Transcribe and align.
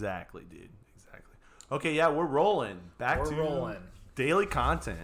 Exactly, 0.00 0.44
dude. 0.48 0.70
Exactly. 0.96 1.34
Okay, 1.70 1.92
yeah, 1.92 2.08
we're 2.08 2.24
rolling. 2.24 2.80
Back 2.96 3.18
We're 3.18 3.26
to 3.32 3.36
rolling. 3.36 3.76
daily 4.14 4.46
content. 4.46 4.98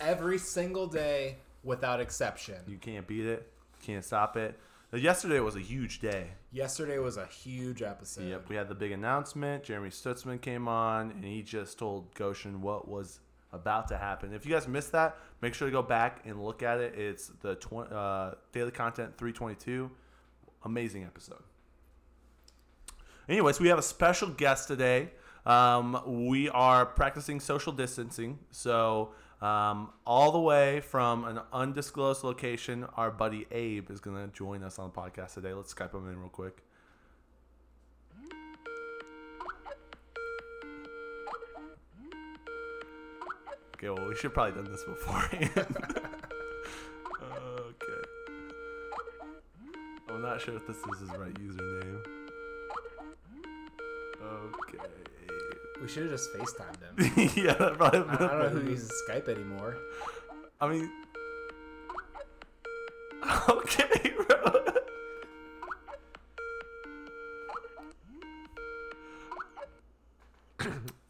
Every 0.00 0.38
single 0.38 0.86
day 0.86 1.36
without 1.62 2.00
exception. 2.00 2.56
You 2.66 2.78
can't 2.78 3.06
beat 3.06 3.26
it. 3.26 3.52
Can't 3.82 4.02
stop 4.02 4.38
it. 4.38 4.58
Uh, 4.94 4.96
Yesterday 4.96 5.40
was 5.40 5.56
a 5.56 5.60
huge 5.60 6.00
day. 6.00 6.28
Yesterday 6.52 6.98
was 6.98 7.18
a 7.18 7.26
huge 7.26 7.82
episode. 7.82 8.24
Yep, 8.30 8.48
we 8.48 8.56
had 8.56 8.70
the 8.70 8.74
big 8.74 8.92
announcement. 8.92 9.62
Jeremy 9.64 9.90
Stutzman 9.90 10.40
came 10.40 10.68
on, 10.68 11.10
and 11.10 11.22
he 11.22 11.42
just 11.42 11.78
told 11.78 12.14
Goshen 12.14 12.62
what 12.62 12.88
was 12.88 13.20
about 13.52 13.88
to 13.88 13.98
happen. 13.98 14.32
If 14.32 14.46
you 14.46 14.52
guys 14.54 14.66
missed 14.66 14.92
that, 14.92 15.16
make 15.42 15.52
sure 15.52 15.68
to 15.68 15.72
go 15.72 15.82
back 15.82 16.22
and 16.24 16.42
look 16.42 16.62
at 16.62 16.80
it. 16.80 16.94
It's 16.94 17.28
the 17.42 17.56
tw- 17.56 17.92
uh, 17.92 18.36
daily 18.52 18.70
content 18.70 19.18
322. 19.18 19.90
Amazing 20.64 21.04
episode. 21.04 21.42
Anyways, 23.28 23.60
we 23.60 23.68
have 23.68 23.78
a 23.78 23.82
special 23.82 24.28
guest 24.30 24.68
today. 24.68 25.10
Um, 25.44 26.00
we 26.26 26.48
are 26.48 26.86
practicing 26.86 27.40
social 27.40 27.72
distancing, 27.74 28.38
so 28.50 29.12
um, 29.42 29.90
all 30.06 30.32
the 30.32 30.40
way 30.40 30.80
from 30.80 31.24
an 31.24 31.40
undisclosed 31.52 32.24
location, 32.24 32.86
our 32.96 33.10
buddy 33.10 33.46
Abe 33.50 33.90
is 33.90 34.00
going 34.00 34.16
to 34.16 34.32
join 34.32 34.62
us 34.62 34.78
on 34.78 34.90
the 34.90 34.98
podcast 34.98 35.34
today. 35.34 35.52
Let's 35.52 35.74
Skype 35.74 35.92
him 35.92 36.08
in 36.08 36.18
real 36.18 36.30
quick. 36.30 36.62
Okay, 43.74 43.90
well, 43.90 44.08
we 44.08 44.16
should 44.16 44.32
probably 44.32 44.60
done 44.60 44.72
this 44.72 44.84
beforehand. 44.84 45.50
okay. 47.22 48.02
I'm 50.08 50.22
not 50.22 50.40
sure 50.40 50.56
if 50.56 50.66
this 50.66 50.78
is 50.78 51.00
his 51.00 51.10
right 51.10 51.34
username. 51.34 52.17
Okay. 54.38 54.78
We 55.80 55.88
should 55.88 56.04
have 56.04 56.12
just 56.12 56.32
FaceTimed 56.32 56.80
him. 56.82 57.30
yeah, 57.44 57.54
that 57.54 57.78
probably. 57.78 58.00
I 58.00 58.14
I 58.14 58.16
don't 58.18 58.38
know 58.40 58.48
who 58.60 58.70
uses 58.70 58.92
Skype 59.08 59.28
anymore. 59.28 59.76
I 60.60 60.68
mean. 60.68 60.90
Okay, 63.48 64.12
bro. 64.26 64.64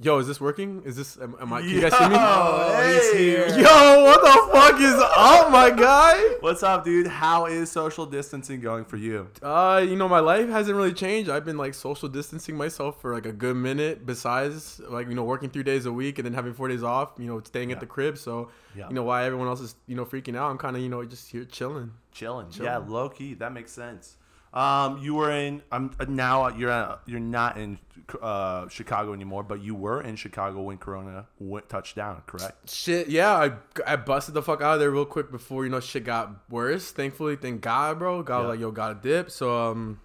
Yo, 0.01 0.17
is 0.19 0.29
this 0.29 0.41
working? 0.41 0.81
Is 0.85 0.95
this? 0.95 1.19
Am, 1.21 1.35
am 1.41 1.53
I? 1.53 1.61
Can 1.61 1.71
you 1.71 1.81
guys 1.81 1.93
see 1.93 2.09
me? 2.09 2.15
Oh, 2.17 2.93
he's 2.95 3.13
here. 3.19 3.49
Yo, 3.49 4.05
what 4.05 4.21
the 4.23 4.53
fuck 4.53 4.81
is 4.81 4.95
up, 4.95 5.51
my 5.51 5.71
guy? 5.71 6.37
What's 6.39 6.63
up, 6.63 6.85
dude? 6.85 7.09
How 7.09 7.47
is 7.47 7.69
social 7.69 8.07
distancing 8.07 8.61
going 8.61 8.85
for 8.85 8.97
you? 8.97 9.29
Uh, 9.43 9.85
you 9.85 9.97
know, 9.97 10.09
my 10.09 10.21
life 10.21 10.49
hasn't 10.51 10.77
really 10.77 10.93
changed. 10.93 11.29
I've 11.29 11.45
been 11.45 11.57
like 11.57 11.75
social 11.75 12.09
distancing 12.09 12.57
myself 12.57 13.01
for 13.01 13.13
like 13.13 13.27
a 13.27 13.33
good 13.33 13.57
minute. 13.57 14.07
Besides, 14.07 14.81
like 14.89 15.09
you 15.09 15.17
know, 15.17 15.25
working 15.25 15.51
three 15.51 15.65
days 15.65 15.85
a 15.85 15.93
week 15.93 16.21
and 16.21 16.27
then 16.27 16.33
having 16.33 16.55
four 16.55 16.69
days 16.69 16.85
off. 16.85 17.15
You 17.19 17.27
know, 17.27 17.41
staying 17.45 17.71
Yeah. 17.71 17.75
at 17.75 17.81
the 17.81 17.87
crib. 17.87 18.19
So, 18.19 18.51
Yeah. 18.77 18.87
you 18.89 18.95
know, 18.95 19.03
why 19.03 19.25
everyone 19.25 19.49
else 19.49 19.61
is 19.61 19.75
you 19.89 19.97
know 19.97 20.05
freaking 20.05 20.37
out. 20.37 20.49
I'm 20.49 20.59
kind 20.59 20.77
of 20.77 20.83
you 20.83 20.89
know 20.89 21.05
just 21.05 21.29
here 21.33 21.45
chilling. 21.45 21.91
Chilling. 22.13 22.51
Chilling. 22.51 22.67
Yeah, 22.71 22.77
low 22.77 23.09
key. 23.09 23.35
That 23.35 23.53
makes 23.53 23.73
sense. 23.73 24.17
Um, 24.53 24.99
you 24.99 25.15
were 25.15 25.31
in. 25.31 25.63
I'm 25.71 25.91
uh, 26.01 26.07
now. 26.09 26.49
You're 26.49 26.71
at, 26.71 27.01
you're 27.07 27.21
not 27.21 27.59
in 27.59 27.79
uh, 28.23 28.69
Chicago 28.69 29.13
anymore, 29.13 29.43
but 29.43 29.61
you 29.63 29.75
were 29.75 30.01
in 30.01 30.17
Chicago 30.17 30.63
when 30.63 30.79
Corona 30.79 31.27
went 31.39 31.69
touchdown. 31.69 32.23
Correct. 32.27 32.71
Shit, 32.71 33.09
yeah, 33.09 33.33
I, 33.35 33.53
I 33.87 33.97
busted 33.97 34.35
the 34.35 34.43
fuck 34.43 34.63
out 34.63 34.75
of 34.75 34.81
there 34.81 34.91
real 34.91 35.05
quick 35.05 35.31
before 35.31 35.65
you 35.65 35.71
know 35.71 35.81
shit 35.81 36.05
got 36.05 36.51
worse. 36.51 36.91
Thankfully, 36.91 37.37
thank 37.37 37.61
God, 37.61 37.99
bro. 37.99 38.23
God 38.23 38.43
Yeah. 38.43 38.47
like, 38.49 38.61
yo, 38.61 38.71
got 38.71 38.93
a 38.93 38.95
dip. 38.95 39.31
So 39.31 39.55
um, 39.71 40.01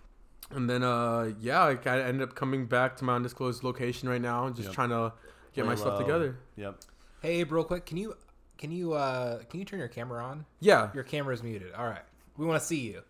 and 0.51 0.69
then 0.69 0.83
uh, 0.83 1.31
yeah, 1.39 1.63
I 1.65 1.75
kind 1.75 2.01
of 2.01 2.07
ended 2.07 2.27
up 2.27 2.35
coming 2.35 2.65
back 2.65 2.97
to 2.97 3.05
my 3.05 3.15
undisclosed 3.15 3.63
location 3.63 4.09
right 4.09 4.21
now, 4.21 4.45
and 4.45 4.55
just 4.55 4.67
Yep. 4.67 4.75
trying 4.75 4.89
to 4.89 5.13
get 5.53 5.65
my 5.65 5.71
Lay 5.71 5.77
stuff 5.77 5.97
together. 5.97 6.37
Yep. 6.57 6.81
Hey, 7.21 7.35
Abe, 7.39 7.51
real 7.53 7.63
quick, 7.63 7.85
can 7.85 7.95
you 7.95 8.17
can 8.57 8.71
you 8.71 8.91
uh 8.93 9.39
can 9.49 9.59
you 9.61 9.65
turn 9.65 9.79
your 9.79 9.87
camera 9.87 10.21
on? 10.21 10.45
Yeah. 10.59 10.89
Your 10.93 11.03
camera's 11.05 11.41
muted. 11.41 11.73
All 11.73 11.85
right, 11.85 12.03
we 12.35 12.45
want 12.45 12.59
to 12.59 12.65
see 12.67 12.79
you. 12.81 13.01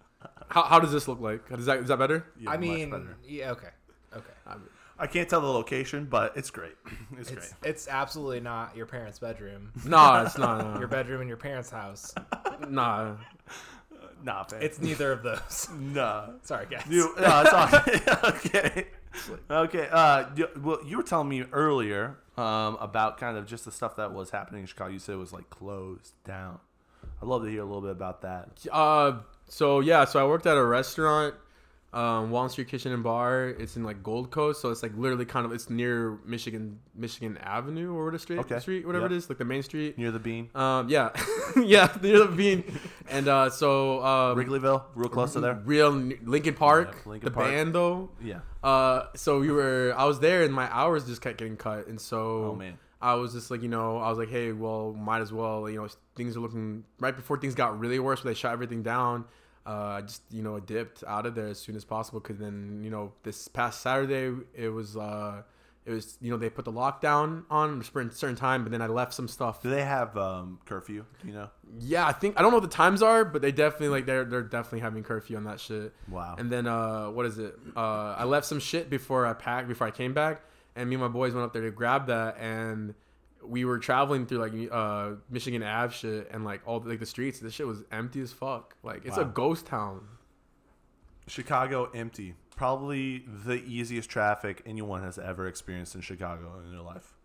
How, 0.50 0.63
how 0.63 0.79
does 0.79 0.91
this 0.91 1.07
look 1.07 1.19
like? 1.19 1.41
Is 1.51 1.66
that 1.66 1.79
is 1.79 1.88
that 1.88 1.97
better? 2.00 2.25
Yeah, 2.39 2.51
I 2.51 2.57
mean, 2.57 2.89
better. 2.91 3.17
yeah, 3.28 3.51
okay, 3.51 3.69
okay. 4.16 4.34
I 5.00 5.07
can't 5.07 5.28
tell 5.28 5.41
the 5.41 5.47
location, 5.47 6.06
but 6.06 6.38
it's 6.38 6.51
great. 6.51 6.75
It's, 7.17 7.31
It's 7.31 7.53
great. 7.53 7.69
it's 7.72 7.88
absolutely 7.88 8.39
not 8.39 8.75
your 8.78 8.85
parents' 8.85 9.19
bedroom. 9.19 9.72
no, 9.85 10.23
it's 10.25 10.38
not. 10.38 10.79
Your 10.79 10.88
bedroom 10.88 11.22
in 11.22 11.28
your 11.28 11.38
parents' 11.38 11.69
house. 11.69 12.13
nah. 12.69 13.16
Nah, 14.23 14.45
man. 14.51 14.62
It's 14.63 14.79
neither 14.79 15.12
of 15.12 15.22
those. 15.22 15.67
nah. 15.78 16.29
Sorry, 16.44 16.66
guys. 16.69 16.85
You, 16.89 17.13
no, 17.19 17.41
it's 17.41 17.51
all, 17.51 18.29
okay. 18.29 18.88
Okay. 19.51 19.88
Uh, 19.91 20.25
you, 20.38 20.47
well, 20.62 20.79
you 20.85 20.95
were 20.95 21.03
telling 21.03 21.28
me 21.28 21.44
earlier 21.51 22.16
um, 22.38 22.78
about 22.79 23.17
kind 23.17 23.35
of 23.38 23.45
just 23.45 23.66
the 23.66 23.72
stuff 23.73 23.97
that 23.97 24.13
was 24.13 24.29
happening 24.29 24.62
in 24.62 24.66
Chicago. 24.67 24.91
You 24.94 25.00
said 25.00 25.16
it 25.16 25.17
was 25.17 25.33
like 25.33 25.50
closed 25.50 26.13
down. 26.23 26.59
I'd 27.23 27.29
love 27.29 27.44
to 27.44 27.50
hear 27.50 27.61
a 27.61 27.66
little 27.66 27.79
bit 27.81 27.91
about 27.91 28.22
that. 28.23 28.50
Uh, 28.69 29.19
so 29.47 29.79
yeah, 29.79 30.03
so 30.03 30.19
I 30.23 30.28
worked 30.28 30.45
at 30.45 30.57
a 30.57 30.66
restaurant, 30.66 31.35
um, 31.94 32.31
Wall 32.31 32.50
Street 32.50 32.67
Kitchen 32.67 32.91
and 32.91 33.01
Bar. 33.01 33.47
It's 33.57 33.78
in 33.78 33.84
like 33.85 34.03
Gold 34.03 34.29
Coast, 34.29 34.59
so 34.61 34.72
it's 34.72 34.84
like 34.84 34.91
literally 34.97 35.23
kind 35.25 35.45
of 35.45 35.53
it's 35.53 35.69
near 35.69 36.17
Michigan 36.25 36.79
Michigan 36.95 37.38
Avenue 37.38 37.94
or 37.95 38.06
what 38.06 38.13
a 38.16 38.19
street 38.19 38.39
Okay. 38.39 38.59
street 38.59 38.85
whatever 38.85 39.06
Yep. 39.06 39.12
it 39.12 39.16
is, 39.16 39.29
like 39.29 39.38
the 39.38 39.45
main 39.45 39.63
street. 39.63 39.97
Near 39.97 40.12
the 40.12 40.19
bean, 40.19 40.50
Um, 40.53 40.89
yeah, 40.89 41.12
yeah, 41.56 41.95
near 42.01 42.19
the 42.25 42.35
bean, 42.35 42.63
and 43.09 43.28
uh, 43.29 43.50
so 43.51 44.03
um, 44.03 44.38
Wrigleyville, 44.38 44.83
real 44.95 45.07
close 45.09 45.31
to 45.33 45.39
there. 45.39 45.62
real 45.63 45.91
Lincoln 45.91 46.56
Park, 46.56 46.89
Yeah, 47.06 47.09
Lincoln 47.12 47.25
the 47.25 47.31
Park. 47.31 47.47
band 47.47 47.73
though. 47.73 48.09
Yeah. 48.22 48.39
Uh, 48.62 49.07
so 49.16 49.39
we 49.39 49.50
were, 49.51 49.94
I 49.95 50.03
was 50.06 50.19
there, 50.19 50.44
and 50.44 50.53
my 50.53 50.67
hours 50.75 51.06
just 51.06 51.22
kept 51.22 51.38
getting 51.38 51.56
cut, 51.57 51.88
and 51.88 52.01
so 52.01 52.51
Oh 52.51 52.56
man. 52.56 52.78
I 53.03 53.16
was 53.16 53.34
just 53.34 53.52
like, 53.52 53.62
you 53.62 53.68
know, 53.68 53.97
I 53.97 54.09
was 54.09 54.18
like, 54.18 54.30
hey, 54.30 54.53
well, 54.53 54.94
might 54.94 55.19
as 55.19 55.34
well, 55.34 55.69
you 55.69 55.75
know, 55.75 55.88
things 56.16 56.38
are 56.38 56.40
looking 56.40 56.86
right 57.00 57.14
before 57.14 57.38
things 57.38 57.53
got 57.53 57.78
really 57.78 58.00
worse, 58.00 58.24
where 58.24 58.34
they 58.34 58.40
shut 58.40 58.53
everything 58.53 58.81
down. 58.81 59.25
Uh, 59.66 59.97
I 59.97 60.02
just, 60.02 60.22
you 60.31 60.41
know, 60.41 60.59
dipped 60.59 61.03
out 61.06 61.25
of 61.25 61.36
there 61.36 61.47
as 61.47 61.59
soon 61.59 61.75
as 61.75 61.84
possible 61.84 62.22
because 62.22 62.38
then, 62.38 62.81
you 62.81 62.90
know, 62.90 63.12
this 63.24 63.50
past 63.50 63.81
Saturday 63.81 64.34
it 64.53 64.69
was, 64.69 64.96
uh, 64.96 65.42
it 65.86 65.92
was, 65.92 66.18
you 66.22 66.31
know, 66.31 66.38
they 66.38 66.50
put 66.50 66.63
the 66.63 66.72
lockdown 66.72 67.44
on 67.50 67.81
for 67.81 68.02
a 68.02 68.12
certain 68.12 68.38
time, 68.38 68.63
but 68.63 68.72
then 68.72 68.81
I 68.81 68.88
left 68.88 69.13
some 69.13 69.28
stuff. 69.28 69.62
Do 69.62 69.69
they 69.69 69.84
have 69.84 70.16
um, 70.16 70.59
curfew? 70.66 71.03
You 71.25 71.34
know? 71.34 71.50
Yeah, 71.80 72.08
I 72.08 72.13
think 72.13 72.40
I 72.40 72.42
don't 72.42 72.52
know 72.52 72.58
what 72.58 72.69
the 72.69 72.75
times 72.75 73.02
are, 73.02 73.25
but 73.25 73.42
they 73.42 73.52
definitely 73.52 73.90
like 73.90 74.06
they're 74.06 74.24
they're 74.24 74.44
definitely 74.44 74.80
having 74.80 75.03
curfew 75.03 75.36
on 75.36 75.44
that 75.44 75.59
shit. 75.59 75.94
Wow. 76.09 76.36
And 76.38 76.50
then 76.50 76.68
uh, 76.68 77.08
what 77.08 77.25
is 77.25 77.38
it? 77.38 77.56
Uh, 77.75 78.16
I 78.18 78.24
left 78.24 78.46
some 78.46 78.62
shit 78.62 78.90
before 78.90 79.25
I 79.25 79.34
packed 79.34 79.68
before 79.68 79.88
I 79.88 79.92
came 79.92 80.13
back, 80.13 80.42
and 80.75 80.89
me 80.89 80.95
and 80.95 81.01
my 81.01 81.07
boys 81.07 81.34
went 81.34 81.45
up 81.45 81.53
there 81.53 81.61
to 81.63 81.72
grab 81.72 82.07
that, 82.07 82.38
and 82.39 82.94
we 83.45 83.66
were 83.66 83.78
traveling 83.78 84.25
through 84.25 84.39
like 84.39 84.53
uh, 84.72 85.11
Michigan 85.29 85.63
Ave 85.63 85.94
shit, 85.94 86.29
and 86.31 86.44
like 86.44 86.61
all 86.66 86.79
the, 86.79 86.89
like 86.89 87.00
the 87.00 87.06
streets. 87.06 87.39
This 87.39 87.53
shit 87.53 87.67
was 87.67 87.84
empty 87.91 88.22
as 88.22 88.31
fuck. 88.31 88.75
Like 88.83 89.06
it's 89.06 89.17
a 89.17 89.25
ghost 89.25 89.66
town. 89.66 90.07
Chicago 91.28 91.89
empty. 91.94 92.35
Probably 92.56 93.23
the 93.45 93.63
easiest 93.63 94.09
traffic 94.09 94.62
anyone 94.66 95.01
has 95.03 95.17
ever 95.17 95.47
experienced 95.47 95.95
in 95.95 96.01
Chicago 96.01 96.62
in 96.63 96.72
their 96.72 96.81
life. 96.81 97.16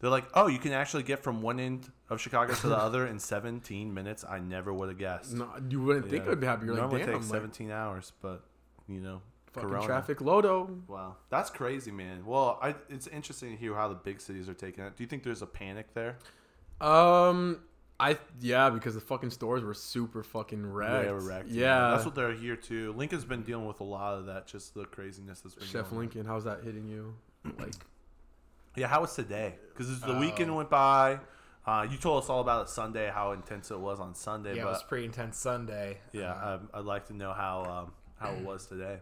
They're 0.00 0.10
like, 0.10 0.26
oh, 0.34 0.46
you 0.46 0.58
can 0.58 0.72
actually 0.72 1.02
get 1.02 1.24
from 1.24 1.42
one 1.42 1.58
end 1.58 1.90
of 2.08 2.20
Chicago 2.20 2.54
to 2.54 2.68
the 2.68 2.76
other 2.78 3.06
in 3.06 3.18
17 3.18 3.92
minutes. 3.92 4.24
I 4.28 4.38
never 4.38 4.72
would 4.72 4.88
have 4.88 4.98
guessed. 4.98 5.34
No, 5.34 5.48
you 5.68 5.82
wouldn't 5.82 6.08
think 6.08 6.24
it 6.24 6.28
would 6.28 6.40
be 6.40 6.46
happy. 6.46 6.66
You're 6.66 6.74
like, 6.74 6.82
Normally 6.82 7.00
damn, 7.04 7.14
takes 7.14 7.30
like, 7.30 7.40
17 7.40 7.70
hours, 7.72 8.12
but 8.22 8.44
you 8.86 9.00
know, 9.00 9.22
fucking 9.52 9.68
Corona. 9.68 9.86
traffic 9.86 10.18
lodo. 10.18 10.86
Wow, 10.88 11.16
that's 11.30 11.50
crazy, 11.50 11.90
man. 11.90 12.24
Well, 12.26 12.58
I, 12.62 12.74
it's 12.88 13.06
interesting 13.06 13.50
to 13.50 13.56
hear 13.56 13.74
how 13.74 13.88
the 13.88 13.94
big 13.94 14.20
cities 14.20 14.48
are 14.48 14.54
taking 14.54 14.84
it. 14.84 14.96
Do 14.96 15.02
you 15.02 15.08
think 15.08 15.22
there's 15.22 15.42
a 15.42 15.46
panic 15.46 15.94
there? 15.94 16.18
Um, 16.80 17.60
I 18.00 18.16
yeah, 18.40 18.70
because 18.70 18.94
the 18.94 19.00
fucking 19.00 19.30
stores 19.30 19.64
were 19.64 19.74
super 19.74 20.22
fucking 20.22 20.64
wrecked. 20.64 21.06
They 21.06 21.12
were 21.12 21.20
wrecked, 21.20 21.48
Yeah, 21.48 21.90
that's 21.90 22.04
what 22.04 22.14
they're 22.14 22.32
here 22.34 22.54
too. 22.56 22.92
Lincoln's 22.96 23.24
been 23.24 23.42
dealing 23.42 23.66
with 23.66 23.80
a 23.80 23.84
lot 23.84 24.14
of 24.18 24.26
that, 24.26 24.46
just 24.46 24.74
the 24.74 24.84
craziness 24.84 25.40
that's 25.40 25.54
been. 25.56 25.64
Chef 25.66 25.84
going 25.84 25.92
on. 25.92 25.98
Lincoln, 25.98 26.24
how's 26.26 26.44
that 26.44 26.62
hitting 26.62 26.86
you? 26.86 27.14
Like, 27.58 27.74
Yeah, 28.76 28.86
how 28.86 29.00
was 29.00 29.14
today? 29.14 29.56
Because 29.70 30.00
the 30.00 30.14
Oh. 30.14 30.20
weekend 30.20 30.54
went 30.54 30.70
by. 30.70 31.18
Uh, 31.66 31.86
you 31.90 31.98
told 31.98 32.22
us 32.22 32.30
all 32.30 32.40
about 32.40 32.62
it 32.66 32.68
Sunday, 32.70 33.10
how 33.12 33.32
intense 33.32 33.70
it 33.70 33.78
was 33.78 33.98
on 34.00 34.14
Sunday. 34.14 34.54
yeah, 34.56 34.62
it 34.62 34.66
was 34.66 34.82
pretty 34.84 35.04
intense 35.04 35.36
Sunday. 35.36 35.98
yeah, 36.12 36.32
Uh, 36.32 36.58
I'd, 36.72 36.78
I'd 36.78 36.84
like 36.84 37.06
to 37.08 37.12
know 37.12 37.32
how 37.32 37.64
um, 37.64 37.92
how 38.20 38.32
it 38.32 38.42
was 38.44 38.66
today. 38.66 39.00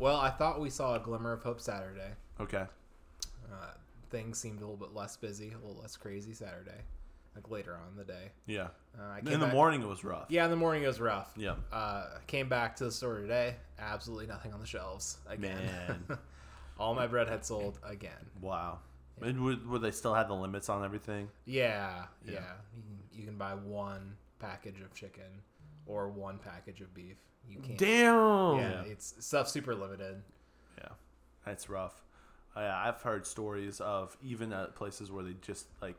Well, 0.00 0.16
I 0.16 0.30
thought 0.30 0.60
we 0.60 0.70
saw 0.70 0.96
a 0.96 0.98
glimmer 0.98 1.32
of 1.32 1.42
hope 1.42 1.60
Saturday. 1.60 2.10
Okay. 2.40 2.64
Uh, 3.52 3.54
things 4.10 4.38
seemed 4.38 4.58
a 4.58 4.62
little 4.62 4.76
bit 4.76 4.94
less 4.94 5.16
busy, 5.16 5.52
a 5.52 5.64
little 5.66 5.80
less 5.80 5.96
crazy 5.96 6.32
Saturday, 6.32 6.80
like 7.34 7.50
later 7.50 7.74
on 7.74 7.92
in 7.92 7.96
the 7.96 8.04
day. 8.04 8.30
Yeah. 8.46 8.68
Uh, 8.98 9.18
In 9.18 9.38
the 9.38 9.46
back- 9.46 9.54
morning, 9.54 9.82
it 9.82 9.86
was 9.88 10.02
rough. 10.02 10.26
Yeah, 10.28 10.44
in 10.44 10.50
the 10.50 10.56
morning 10.56 10.82
it 10.82 10.86
was 10.88 11.00
rough. 11.00 11.32
Yeah. 11.36 11.54
Uh, 11.72 12.06
came 12.26 12.48
back 12.48 12.74
to 12.76 12.84
the 12.84 12.90
store 12.92 13.18
today. 13.20 13.54
Absolutely 13.78 14.26
nothing 14.26 14.52
on 14.52 14.60
the 14.60 14.66
shelves 14.66 15.18
again. 15.28 15.56
Man. 16.08 16.18
All 16.78 16.94
my 16.94 17.06
bread 17.06 17.28
had 17.28 17.44
sold 17.44 17.78
again. 17.84 18.12
Wow. 18.40 18.78
And 19.22 19.42
would, 19.44 19.68
would 19.68 19.82
they 19.82 19.90
still 19.90 20.14
have 20.14 20.28
the 20.28 20.34
limits 20.34 20.70
on 20.70 20.82
everything? 20.82 21.28
Yeah, 21.44 22.04
yeah. 22.24 22.32
Yeah. 22.32 22.40
You, 22.74 22.82
can, 22.82 22.98
you 23.20 23.24
can 23.26 23.36
buy 23.36 23.52
one 23.54 24.16
package 24.38 24.80
of 24.80 24.94
chicken 24.94 25.42
or 25.90 26.08
one 26.08 26.38
package 26.38 26.80
of 26.80 26.94
beef. 26.94 27.16
You 27.48 27.58
can't. 27.58 27.78
damn. 27.78 28.58
Yeah, 28.58 28.82
it's 28.86 29.14
stuff 29.18 29.48
super 29.48 29.74
limited. 29.74 30.22
Yeah. 30.78 30.90
That's 31.44 31.68
rough. 31.68 32.02
I, 32.54 32.88
I've 32.88 33.02
heard 33.02 33.26
stories 33.26 33.80
of 33.80 34.16
even 34.22 34.52
at 34.52 34.74
places 34.74 35.10
where 35.10 35.24
they 35.24 35.34
just 35.42 35.66
like, 35.82 35.98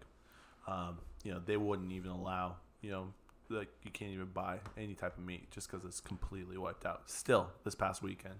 um, 0.67 0.99
you 1.23 1.33
know, 1.33 1.41
they 1.45 1.57
wouldn't 1.57 1.91
even 1.91 2.11
allow, 2.11 2.55
you 2.81 2.91
know, 2.91 3.13
like 3.49 3.69
you 3.83 3.91
can't 3.91 4.11
even 4.11 4.27
buy 4.27 4.59
any 4.77 4.93
type 4.93 5.17
of 5.17 5.25
meat 5.25 5.51
just 5.51 5.69
because 5.69 5.85
it's 5.85 5.99
completely 5.99 6.57
wiped 6.57 6.85
out. 6.85 7.09
Still, 7.09 7.49
this 7.65 7.75
past 7.75 8.01
weekend, 8.01 8.35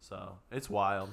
so 0.00 0.38
it's 0.52 0.70
wild. 0.70 1.10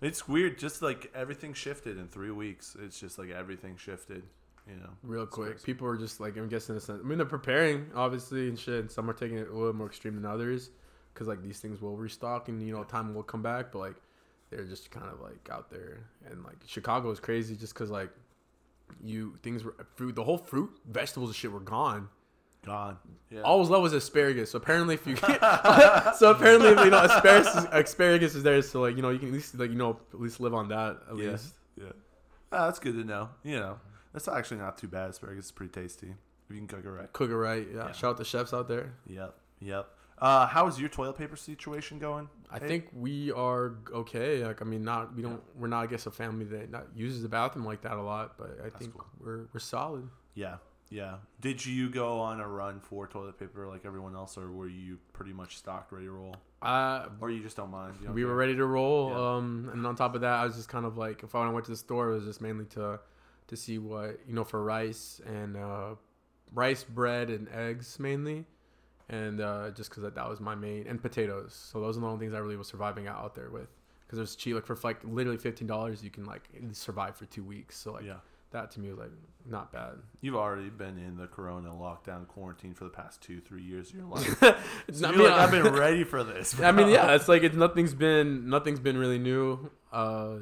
It's 0.00 0.28
weird. 0.28 0.58
Just 0.58 0.82
like 0.82 1.10
everything 1.14 1.54
shifted 1.54 1.98
in 1.98 2.08
three 2.08 2.30
weeks. 2.30 2.76
It's 2.80 3.00
just 3.00 3.18
like 3.18 3.30
everything 3.30 3.76
shifted. 3.76 4.22
You 4.68 4.76
know, 4.76 4.90
Real 5.02 5.26
quick, 5.26 5.62
people 5.62 5.86
are 5.88 5.96
just 5.96 6.20
like 6.20 6.36
I'm 6.36 6.48
guessing. 6.48 6.76
It's, 6.76 6.90
I 6.90 6.94
mean, 6.96 7.16
they're 7.18 7.26
preparing 7.26 7.86
obviously 7.94 8.48
and 8.48 8.58
shit. 8.58 8.80
And 8.80 8.90
some 8.90 9.08
are 9.08 9.14
taking 9.14 9.38
it 9.38 9.48
a 9.48 9.54
little 9.54 9.72
more 9.72 9.86
extreme 9.86 10.14
than 10.14 10.26
others, 10.26 10.70
because 11.14 11.26
like 11.26 11.42
these 11.42 11.58
things 11.58 11.80
will 11.80 11.96
restock 11.96 12.48
and 12.48 12.62
you 12.66 12.72
know 12.74 12.84
time 12.84 13.14
will 13.14 13.22
come 13.22 13.42
back. 13.42 13.72
But 13.72 13.78
like 13.78 13.96
they're 14.50 14.64
just 14.64 14.90
kind 14.90 15.06
of 15.06 15.20
like 15.20 15.48
out 15.50 15.70
there 15.70 16.00
and 16.30 16.42
like 16.44 16.56
Chicago 16.66 17.10
is 17.10 17.20
crazy 17.20 17.54
just 17.56 17.72
because 17.74 17.90
like 17.90 18.10
you 19.02 19.38
things 19.42 19.64
were 19.64 19.74
fruit 19.96 20.14
the 20.14 20.24
whole 20.24 20.38
fruit 20.38 20.70
vegetables 20.86 21.30
and 21.30 21.36
shit 21.36 21.52
were 21.52 21.60
gone. 21.60 22.08
gone. 22.64 22.98
Yeah. 23.30 23.42
All 23.42 23.58
was 23.60 23.70
left 23.70 23.82
was 23.82 23.92
asparagus. 23.94 24.50
So 24.50 24.58
apparently, 24.58 24.94
if 24.96 25.06
you 25.06 25.16
so 26.16 26.30
apparently 26.30 26.70
you 26.84 26.90
know 26.90 27.02
asparagus 27.04 27.66
asparagus 27.72 28.34
is 28.34 28.42
there, 28.42 28.60
so 28.62 28.82
like 28.82 28.96
you 28.96 29.02
know 29.02 29.10
you 29.10 29.18
can 29.18 29.28
at 29.28 29.34
least 29.34 29.58
like 29.58 29.70
you 29.70 29.76
know 29.76 29.98
at 30.12 30.20
least 30.20 30.40
live 30.40 30.52
on 30.54 30.68
that 30.68 30.98
at 31.10 31.16
Yeah. 31.16 31.30
least. 31.32 31.54
Yeah. 31.76 31.84
Ah, 32.50 32.66
that's 32.66 32.78
good 32.78 32.94
to 32.94 33.04
know. 33.04 33.28
You 33.44 33.56
know, 33.60 33.78
that's 34.26 34.36
actually 34.36 34.58
not 34.58 34.78
too 34.78 34.88
bad. 34.88 35.10
Asparagus 35.10 35.46
is 35.46 35.52
pretty 35.52 35.72
tasty. 35.72 36.08
If 36.48 36.54
you 36.54 36.56
can 36.58 36.66
cook 36.66 36.84
it 36.84 36.90
right. 36.90 37.12
Cook 37.12 37.30
it 37.30 37.36
right. 37.36 37.66
Yeah. 37.72 37.86
Yeah. 37.86 37.92
Shout 37.92 38.10
out 38.12 38.16
to 38.18 38.24
chefs 38.24 38.52
out 38.52 38.68
there. 38.68 38.94
Yep. 39.06 39.34
Yep. 39.60 39.88
Uh, 40.20 40.46
how 40.48 40.66
is 40.66 40.80
your 40.80 40.88
toilet 40.88 41.16
paper 41.16 41.36
situation 41.36 41.98
going? 41.98 42.28
I 42.50 42.58
Hey. 42.58 42.66
think 42.66 42.88
we 42.92 43.30
are 43.32 43.74
okay. 43.92 44.44
Like 44.44 44.60
I 44.62 44.64
mean, 44.64 44.82
not 44.82 45.14
we 45.14 45.22
don't 45.22 45.40
we're 45.56 45.68
not 45.68 45.84
I 45.84 45.86
guess 45.86 46.06
a 46.06 46.10
family 46.10 46.44
that 46.46 46.70
not 46.70 46.86
uses 46.96 47.22
the 47.22 47.28
bathroom 47.28 47.64
like 47.64 47.82
that 47.82 47.92
a 47.92 48.02
lot, 48.02 48.36
but 48.38 48.58
I 48.64 48.70
think 48.70 48.94
cool. 48.94 49.04
we're 49.20 49.44
we're 49.52 49.60
solid. 49.60 50.08
Yeah. 50.34 50.56
Yeah. 50.90 51.16
Did 51.40 51.64
you 51.66 51.90
go 51.90 52.18
on 52.18 52.40
a 52.40 52.48
run 52.48 52.80
for 52.80 53.06
toilet 53.06 53.38
paper 53.38 53.68
like 53.68 53.84
everyone 53.84 54.16
else, 54.16 54.38
or 54.38 54.50
were 54.50 54.68
you 54.68 54.98
pretty 55.12 55.34
much 55.34 55.58
stocked, 55.58 55.92
ready 55.92 56.06
to 56.06 56.12
roll, 56.12 56.34
Uh, 56.62 57.08
or 57.20 57.30
you 57.30 57.42
just 57.42 57.58
don't 57.58 57.70
mind? 57.70 57.94
You 58.00 58.06
don't 58.06 58.14
we 58.14 58.24
were 58.24 58.30
care? 58.30 58.36
ready 58.36 58.56
to 58.56 58.64
roll. 58.64 59.10
Yeah. 59.10 59.34
Um, 59.36 59.68
and 59.72 59.86
on 59.86 59.94
top 59.96 60.14
of 60.14 60.22
that, 60.22 60.32
I 60.40 60.44
was 60.46 60.56
just 60.56 60.70
kind 60.70 60.86
of 60.86 60.96
like, 60.96 61.22
if 61.22 61.34
I 61.34 61.46
went 61.50 61.66
to 61.66 61.72
the 61.72 61.76
store, 61.76 62.10
it 62.10 62.14
was 62.14 62.24
just 62.24 62.40
mainly 62.40 62.64
to 62.70 63.00
to 63.48 63.56
see 63.56 63.78
what 63.78 64.20
you 64.26 64.34
know 64.34 64.44
for 64.44 64.62
rice 64.62 65.20
and 65.26 65.56
uh, 65.56 65.94
rice, 66.54 66.84
bread, 66.84 67.30
and 67.30 67.48
eggs 67.50 67.98
mainly, 67.98 68.44
and 69.08 69.40
uh, 69.40 69.70
just 69.70 69.90
because 69.90 70.02
that, 70.04 70.14
that 70.14 70.28
was 70.28 70.40
my 70.40 70.54
main 70.54 70.86
and 70.86 71.00
potatoes. 71.02 71.54
So 71.72 71.80
those 71.80 71.96
are 71.96 72.00
the 72.00 72.06
only 72.06 72.20
things 72.26 72.34
I 72.34 72.38
really 72.38 72.56
was 72.56 72.68
surviving 72.68 73.06
out 73.08 73.34
there 73.34 73.50
with. 73.50 73.68
Because 74.06 74.16
there's 74.18 74.36
cheap, 74.36 74.54
like 74.54 74.64
for 74.66 74.78
like 74.84 75.00
literally 75.04 75.38
fifteen 75.38 75.66
dollars, 75.68 76.02
you 76.02 76.10
can 76.10 76.24
like 76.24 76.48
survive 76.72 77.16
for 77.16 77.26
two 77.26 77.42
weeks. 77.44 77.76
So 77.76 77.92
like 77.92 78.04
Yeah. 78.04 78.14
that 78.52 78.70
to 78.72 78.80
me 78.80 78.88
was 78.88 78.98
like 78.98 79.10
not 79.46 79.70
bad. 79.70 79.96
You've 80.22 80.34
already 80.36 80.70
been 80.70 80.96
in 80.98 81.16
the 81.18 81.26
Corona 81.26 81.68
lockdown 81.70 82.26
quarantine 82.26 82.72
for 82.72 82.84
the 82.84 82.90
past 82.90 83.20
two, 83.22 83.40
three 83.40 83.62
years. 83.62 83.92
You're 83.92 84.04
like, 84.06 84.26
It's 84.88 85.00
so 85.00 85.08
I 85.08 85.10
like, 85.10 85.18
mean, 85.18 85.30
I've 85.30 85.50
been 85.50 85.72
ready 85.74 86.04
for 86.04 86.24
this. 86.24 86.58
I 86.62 86.72
mean, 86.72 86.88
yeah, 86.88 87.14
it's 87.14 87.28
like 87.28 87.42
it's 87.42 87.54
nothing's 87.56 87.92
been 87.94 88.48
nothing's 88.48 88.80
been 88.80 88.96
really 88.96 89.18
new. 89.18 89.70
Uh, 89.92 90.36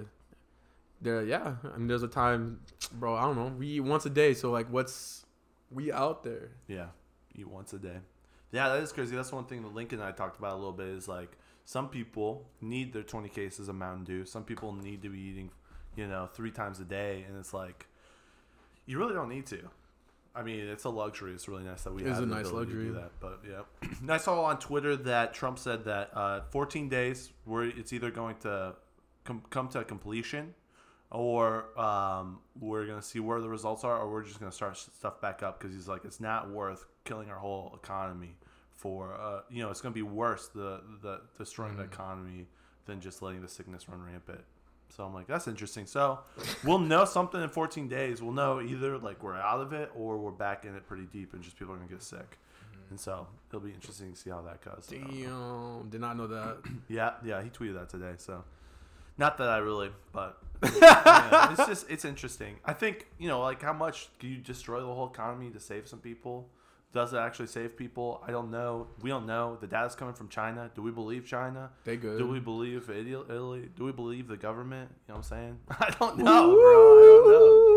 there, 1.00 1.22
yeah. 1.24 1.56
I 1.74 1.78
mean, 1.78 1.88
there's 1.88 2.02
a 2.02 2.08
time, 2.08 2.60
bro. 2.92 3.14
I 3.16 3.22
don't 3.22 3.36
know. 3.36 3.48
We 3.56 3.66
eat 3.68 3.80
once 3.80 4.06
a 4.06 4.10
day, 4.10 4.34
so 4.34 4.50
like, 4.50 4.68
what's 4.72 5.24
we 5.70 5.92
out 5.92 6.24
there? 6.24 6.50
Yeah, 6.68 6.86
eat 7.34 7.48
once 7.48 7.72
a 7.72 7.78
day. 7.78 7.98
Yeah, 8.52 8.68
that 8.70 8.82
is 8.82 8.92
crazy. 8.92 9.14
That's 9.16 9.32
one 9.32 9.44
thing 9.46 9.62
that 9.62 9.74
Lincoln 9.74 9.98
and 10.00 10.08
I 10.08 10.12
talked 10.12 10.38
about 10.38 10.54
a 10.54 10.56
little 10.56 10.72
bit. 10.72 10.88
Is 10.88 11.08
like 11.08 11.36
some 11.64 11.88
people 11.88 12.46
need 12.60 12.92
their 12.92 13.02
20 13.02 13.28
cases 13.28 13.68
of 13.68 13.74
Mountain 13.74 14.04
Dew. 14.04 14.24
Some 14.24 14.44
people 14.44 14.72
need 14.72 15.02
to 15.02 15.08
be 15.10 15.18
eating, 15.18 15.50
you 15.96 16.06
know, 16.06 16.28
three 16.32 16.50
times 16.52 16.80
a 16.80 16.84
day, 16.84 17.24
and 17.28 17.36
it's 17.38 17.52
like 17.52 17.86
you 18.86 18.98
really 18.98 19.14
don't 19.14 19.28
need 19.28 19.46
to. 19.46 19.58
I 20.34 20.42
mean, 20.42 20.60
it's 20.60 20.84
a 20.84 20.90
luxury. 20.90 21.32
It's 21.32 21.48
really 21.48 21.64
nice 21.64 21.82
that 21.84 21.94
we 21.94 22.02
It 22.02 22.08
is 22.08 22.14
have 22.16 22.22
a 22.24 22.26
nice 22.26 22.46
ability 22.48 22.72
to 22.72 22.78
do 22.78 22.92
luxury. 22.92 23.02
that. 23.02 23.10
But 23.20 23.40
yeah, 23.48 23.88
and 24.00 24.10
I 24.16 24.18
saw 24.18 24.44
on 24.44 24.58
Twitter 24.58 24.94
that 24.96 25.32
Trump 25.34 25.58
said 25.58 25.84
that 25.86 26.10
uh, 26.14 26.40
14 26.50 26.88
days, 26.88 27.32
where 27.46 27.64
it's 27.64 27.92
either 27.92 28.10
going 28.10 28.36
to 28.40 28.74
com- 29.24 29.42
come 29.50 29.68
to 29.68 29.80
a 29.80 29.84
completion, 29.84 30.54
or 31.10 31.78
um, 31.78 32.40
we're 32.58 32.86
gonna 32.86 33.02
see 33.02 33.20
where 33.20 33.40
the 33.40 33.48
results 33.48 33.84
are, 33.84 33.98
or 34.00 34.10
we're 34.10 34.22
just 34.24 34.40
gonna 34.40 34.52
start 34.52 34.76
stuff 34.76 35.20
back 35.20 35.42
up 35.42 35.58
because 35.60 35.74
he's 35.74 35.88
like, 35.88 36.04
it's 36.04 36.20
not 36.20 36.50
worth 36.50 36.84
killing 37.04 37.30
our 37.30 37.38
whole 37.38 37.78
economy 37.82 38.36
for 38.74 39.14
uh, 39.14 39.40
you 39.48 39.62
know, 39.62 39.70
it's 39.70 39.80
gonna 39.80 39.94
be 39.94 40.02
worse 40.02 40.48
the 40.48 40.80
the 41.02 41.20
destroying 41.38 41.76
the 41.76 41.84
Mm. 41.84 41.92
economy 41.92 42.46
than 42.86 43.00
just 43.00 43.22
letting 43.22 43.40
the 43.42 43.48
sickness 43.48 43.88
run 43.88 44.02
rampant. 44.02 44.42
So 44.88 45.04
I'm 45.04 45.12
like, 45.12 45.26
that's 45.26 45.48
interesting. 45.48 45.86
So 45.86 46.20
we'll 46.62 46.78
know 46.78 47.04
something 47.04 47.42
in 47.42 47.48
14 47.48 47.88
days. 47.88 48.22
We'll 48.22 48.32
know 48.32 48.60
either 48.60 48.98
like 48.98 49.22
we're 49.22 49.34
out 49.34 49.60
of 49.60 49.72
it 49.72 49.90
or 49.96 50.16
we're 50.18 50.30
back 50.30 50.64
in 50.64 50.76
it 50.76 50.86
pretty 50.86 51.06
deep 51.12 51.32
and 51.34 51.42
just 51.42 51.56
people 51.58 51.74
are 51.74 51.76
gonna 51.78 51.88
get 51.88 52.02
sick. 52.02 52.38
And 52.90 53.00
so 53.00 53.26
it'll 53.48 53.58
be 53.60 53.72
interesting 53.72 54.12
to 54.12 54.16
see 54.18 54.30
how 54.30 54.42
that 54.42 54.60
goes. 54.64 54.86
Damn, 54.88 55.88
did 55.90 56.00
not 56.00 56.16
know 56.16 56.28
that. 56.28 56.58
yeah, 56.88 57.14
yeah, 57.24 57.42
he 57.42 57.50
tweeted 57.50 57.74
that 57.74 57.88
today. 57.88 58.12
So, 58.18 58.44
not 59.18 59.38
that 59.38 59.48
I 59.48 59.58
really, 59.58 59.90
but 60.12 60.38
yeah, 60.80 61.52
it's 61.52 61.66
just 61.66 61.90
it's 61.90 62.04
interesting. 62.04 62.56
I 62.64 62.72
think 62.72 63.06
you 63.18 63.28
know, 63.28 63.40
like 63.40 63.62
how 63.62 63.72
much 63.72 64.08
can 64.18 64.30
you 64.30 64.36
destroy 64.38 64.80
the 64.80 64.86
whole 64.86 65.08
economy 65.08 65.50
to 65.50 65.60
save 65.60 65.88
some 65.88 66.00
people? 66.00 66.50
Does 66.92 67.12
it 67.12 67.18
actually 67.18 67.48
save 67.48 67.76
people? 67.76 68.22
I 68.26 68.30
don't 68.30 68.50
know. 68.50 68.86
We 69.02 69.10
don't 69.10 69.26
know. 69.26 69.58
The 69.60 69.66
data's 69.66 69.94
coming 69.94 70.14
from 70.14 70.28
China. 70.28 70.70
Do 70.74 70.80
we 70.80 70.90
believe 70.90 71.26
China? 71.26 71.70
They 71.84 71.96
good. 71.96 72.16
Do 72.18 72.26
we 72.26 72.40
believe 72.40 72.88
Italy? 72.88 73.12
Italy? 73.28 73.68
Do 73.76 73.84
we 73.84 73.92
believe 73.92 74.28
the 74.28 74.38
government? 74.38 74.90
You 75.06 75.12
know 75.12 75.18
what 75.18 75.26
I'm 75.26 75.38
saying? 75.38 75.58
I 75.70 75.90
don't 75.98 76.18
know, 76.18 76.54
bro. 76.54 76.98
I 76.98 77.02
don't 77.02 77.28
know. 77.28 77.75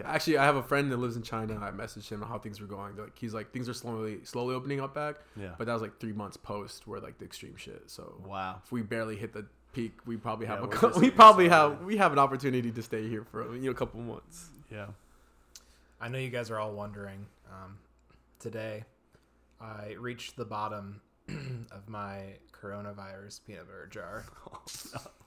Okay. 0.00 0.08
Actually, 0.08 0.38
I 0.38 0.44
have 0.44 0.56
a 0.56 0.62
friend 0.62 0.90
that 0.90 0.96
lives 0.96 1.16
in 1.16 1.22
China. 1.22 1.58
I 1.62 1.70
messaged 1.70 2.08
him 2.08 2.22
on 2.22 2.28
how 2.28 2.38
things 2.38 2.60
were 2.60 2.66
going. 2.66 2.96
Like 2.96 3.18
he's 3.18 3.32
like 3.34 3.52
things 3.52 3.68
are 3.68 3.74
slowly 3.74 4.24
slowly 4.24 4.54
opening 4.54 4.80
up 4.80 4.94
back, 4.94 5.16
Yeah. 5.36 5.50
but 5.56 5.66
that 5.66 5.72
was 5.72 5.82
like 5.82 5.98
three 6.00 6.12
months 6.12 6.36
post 6.36 6.86
where 6.86 7.00
like 7.00 7.18
the 7.18 7.24
extreme 7.24 7.56
shit. 7.56 7.84
So 7.90 8.20
Wow. 8.26 8.60
if 8.64 8.72
we 8.72 8.82
barely 8.82 9.16
hit 9.16 9.32
the 9.32 9.46
peak, 9.72 9.92
we 10.06 10.16
probably 10.16 10.46
have 10.46 10.58
Yeah, 10.58 10.64
a 10.64 10.68
we're 10.68 10.72
cou- 10.76 10.88
just 10.90 11.00
we 11.00 11.10
probably 11.10 11.46
started. 11.46 11.76
have 11.76 11.84
we 11.86 11.96
have 11.96 12.12
an 12.12 12.18
opportunity 12.18 12.72
to 12.72 12.82
stay 12.82 13.08
here 13.08 13.24
for 13.24 13.54
you 13.54 13.62
know 13.62 13.70
a 13.70 13.74
couple 13.74 14.00
months. 14.00 14.48
Yeah. 14.70 14.86
I 16.00 16.08
know 16.08 16.18
you 16.18 16.30
guys 16.30 16.50
are 16.50 16.58
all 16.58 16.72
wondering. 16.72 17.26
Um, 17.50 17.78
today, 18.40 18.84
I 19.60 19.94
reached 19.98 20.36
the 20.36 20.44
bottom 20.44 21.00
of 21.70 21.88
my 21.88 22.34
coronavirus 22.52 23.40
peanut 23.46 23.66
butter 23.66 23.86
jar. 23.86 24.24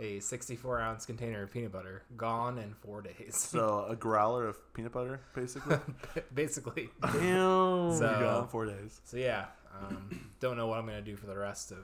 A 0.00 0.18
64 0.18 0.80
ounce 0.80 1.06
container 1.06 1.42
of 1.44 1.52
peanut 1.52 1.70
butter 1.72 2.02
gone 2.16 2.58
in 2.58 2.74
four 2.74 3.00
days. 3.00 3.36
So 3.36 3.86
a 3.88 3.94
growler 3.94 4.46
of 4.48 4.56
peanut 4.74 4.92
butter, 4.92 5.20
basically. 5.34 5.76
Basically. 6.34 6.88
Damn. 7.00 7.92
So- 7.96 8.16
You 8.18 8.24
got 8.24 8.42
in 8.42 8.48
four 8.48 8.66
days. 8.66 9.00
So 9.04 9.16
yeah, 9.18 9.46
um, 9.80 10.28
don't 10.40 10.56
know 10.56 10.66
what 10.66 10.78
I'm 10.80 10.86
gonna 10.86 11.00
do 11.00 11.14
for 11.16 11.26
the 11.26 11.36
rest 11.38 11.70
of 11.70 11.78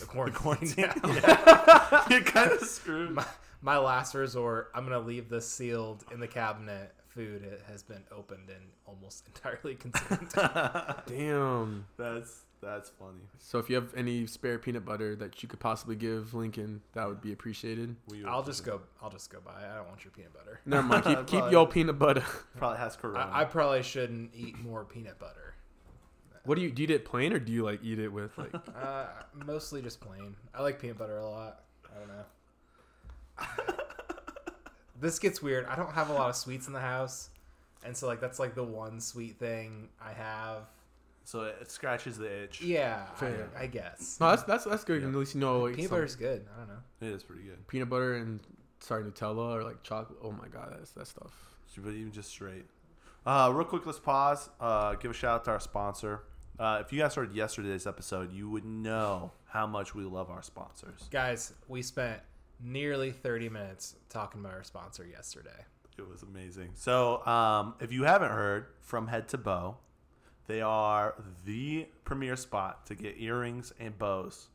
the 0.00 0.04
quarantine. 0.06 0.42
quarantine. 0.42 0.90
now. 1.04 1.12
Yeah. 1.14 2.04
You're 2.10 2.20
kind 2.22 2.52
of 2.52 2.60
screwed. 2.60 3.12
my, 3.12 3.24
my 3.62 3.78
last 3.78 4.14
resort, 4.14 4.70
I'm 4.74 4.84
gonna 4.84 5.00
leave 5.00 5.30
this 5.30 5.48
sealed 5.50 6.04
in 6.12 6.20
the 6.20 6.28
cabinet. 6.28 6.92
Food 7.08 7.44
it 7.44 7.62
has 7.70 7.82
been 7.82 8.02
opened 8.12 8.50
and 8.50 8.60
almost 8.84 9.26
entirely 9.26 9.74
consumed. 9.76 10.30
Damn. 11.06 11.86
That's 11.96 12.44
that's 12.66 12.90
funny. 12.90 13.20
So 13.38 13.58
if 13.58 13.70
you 13.70 13.76
have 13.76 13.94
any 13.94 14.26
spare 14.26 14.58
peanut 14.58 14.84
butter 14.84 15.14
that 15.16 15.42
you 15.42 15.48
could 15.48 15.60
possibly 15.60 15.96
give 15.96 16.34
Lincoln, 16.34 16.82
that 16.94 17.06
would 17.06 17.20
be 17.20 17.32
appreciated. 17.32 17.96
We 18.08 18.24
I'll 18.24 18.42
just 18.42 18.64
go. 18.64 18.80
I'll 19.02 19.10
just 19.10 19.30
go 19.30 19.38
buy. 19.40 19.62
it. 19.62 19.66
I 19.70 19.76
don't 19.76 19.88
want 19.88 20.04
your 20.04 20.10
peanut 20.12 20.32
butter. 20.34 20.60
Never 20.66 20.82
mind. 20.86 21.04
Keep 21.04 21.16
keep 21.26 21.38
Probably. 21.38 21.52
your 21.52 21.66
peanut 21.68 21.98
butter. 21.98 22.24
Probably 22.56 22.78
has 22.78 22.96
corona. 22.96 23.30
I, 23.32 23.42
I 23.42 23.44
probably 23.44 23.82
shouldn't 23.82 24.32
eat 24.34 24.58
more 24.58 24.84
peanut 24.84 25.18
butter. 25.18 25.54
What 26.44 26.56
do 26.56 26.62
you 26.62 26.70
do? 26.70 26.82
You 26.82 26.84
eat 26.84 26.90
it 26.90 27.04
plain 27.04 27.32
or 27.32 27.38
do 27.38 27.52
you 27.52 27.64
like 27.64 27.80
eat 27.82 27.98
it 27.98 28.12
with 28.12 28.36
like? 28.38 28.54
Uh, 28.54 29.06
mostly 29.46 29.82
just 29.82 30.00
plain. 30.00 30.36
I 30.54 30.62
like 30.62 30.80
peanut 30.80 30.98
butter 30.98 31.18
a 31.18 31.28
lot. 31.28 31.62
I 31.94 31.98
don't 31.98 32.08
know. 32.08 33.74
this 35.00 35.18
gets 35.18 35.42
weird. 35.42 35.66
I 35.66 35.76
don't 35.76 35.92
have 35.92 36.10
a 36.10 36.12
lot 36.12 36.30
of 36.30 36.36
sweets 36.36 36.66
in 36.66 36.72
the 36.72 36.80
house, 36.80 37.30
and 37.84 37.96
so 37.96 38.06
like 38.06 38.20
that's 38.20 38.38
like 38.38 38.54
the 38.54 38.62
one 38.64 39.00
sweet 39.00 39.38
thing 39.38 39.88
I 40.00 40.12
have. 40.12 40.62
So 41.26 41.42
it 41.42 41.70
scratches 41.70 42.16
the 42.16 42.44
itch. 42.44 42.62
Yeah, 42.62 43.04
Fair. 43.16 43.50
I, 43.58 43.64
I 43.64 43.66
guess. 43.66 44.16
No, 44.20 44.30
that's 44.30 44.44
that's 44.44 44.64
that's 44.64 44.84
good. 44.84 45.02
Yeah. 45.02 45.08
At 45.08 45.14
least 45.14 45.34
you 45.34 45.40
know 45.40 45.60
like 45.60 45.74
peanut 45.74 45.90
butter 45.90 46.04
is 46.04 46.16
good. 46.16 46.46
I 46.54 46.58
don't 46.60 46.68
know. 46.68 47.08
It 47.08 47.12
is 47.14 47.22
pretty 47.22 47.42
good. 47.42 47.66
peanut 47.66 47.90
butter 47.90 48.14
and 48.14 48.40
sorry 48.80 49.04
Nutella 49.04 49.56
or 49.56 49.62
like 49.64 49.82
chocolate. 49.82 50.18
Oh 50.22 50.30
my 50.30 50.48
god, 50.48 50.74
that's 50.78 50.92
that 50.92 51.06
stuff. 51.06 51.32
But 51.76 51.92
even 51.92 52.12
just 52.12 52.30
straight. 52.30 52.64
Uh, 53.26 53.50
real 53.52 53.66
quick, 53.66 53.84
let's 53.84 53.98
pause. 53.98 54.48
Uh, 54.60 54.94
give 54.94 55.10
a 55.10 55.14
shout 55.14 55.34
out 55.34 55.44
to 55.46 55.50
our 55.50 55.60
sponsor. 55.60 56.22
Uh, 56.58 56.78
if 56.80 56.92
you 56.92 57.00
guys 57.00 57.14
heard 57.14 57.34
yesterday's 57.34 57.86
episode, 57.86 58.32
you 58.32 58.48
would 58.48 58.64
know 58.64 59.32
how 59.46 59.66
much 59.66 59.94
we 59.94 60.04
love 60.04 60.30
our 60.30 60.42
sponsors. 60.42 61.08
Guys, 61.10 61.52
we 61.68 61.82
spent 61.82 62.20
nearly 62.62 63.10
30 63.10 63.48
minutes 63.50 63.96
talking 64.08 64.40
about 64.40 64.54
our 64.54 64.64
sponsor 64.64 65.04
yesterday. 65.04 65.64
It 65.98 66.08
was 66.08 66.22
amazing. 66.22 66.70
So, 66.74 67.26
um, 67.26 67.74
if 67.80 67.92
you 67.92 68.04
haven't 68.04 68.30
heard 68.30 68.66
from 68.80 69.08
Head 69.08 69.28
to 69.28 69.38
Bow, 69.38 69.76
they 70.46 70.60
are 70.60 71.14
the 71.44 71.86
premier 72.04 72.36
spot 72.36 72.86
to 72.86 72.94
get 72.94 73.16
earrings 73.18 73.72
and 73.80 73.98
bows. 73.98 74.48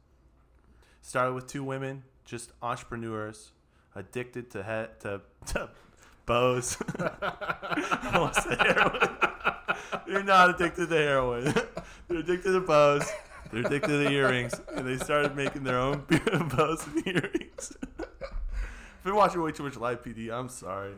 Started 1.02 1.34
with 1.34 1.48
two 1.48 1.64
women 1.64 2.04
just 2.26 2.52
entrepreneurs 2.62 3.52
addicted 3.96 4.50
to 4.52 4.64
head 4.64 5.00
to, 5.02 5.22
to 5.48 5.70
bows. 6.26 6.78
They're 10.08 10.24
not 10.24 10.50
addicted 10.52 10.90
to 10.90 10.96
heroin. 10.96 11.54
They're 12.08 12.20
addicted 12.20 12.54
to 12.54 12.62
bows. 12.62 13.12
They're 13.52 13.66
addicted 13.66 14.04
to 14.04 14.10
earrings, 14.12 14.54
and 14.76 14.88
they 14.88 14.98
started 14.98 15.36
making 15.36 15.64
their 15.64 15.78
own 15.78 16.06
bows 16.56 16.88
and 16.88 17.06
earrings. 17.08 17.74
I've 18.00 19.04
been 19.04 19.16
watching 19.16 19.42
way 19.42 19.52
too 19.52 19.64
much 19.64 19.76
live 19.76 20.04
PD. 20.04 20.32
I'm 20.32 20.48
sorry. 20.48 20.94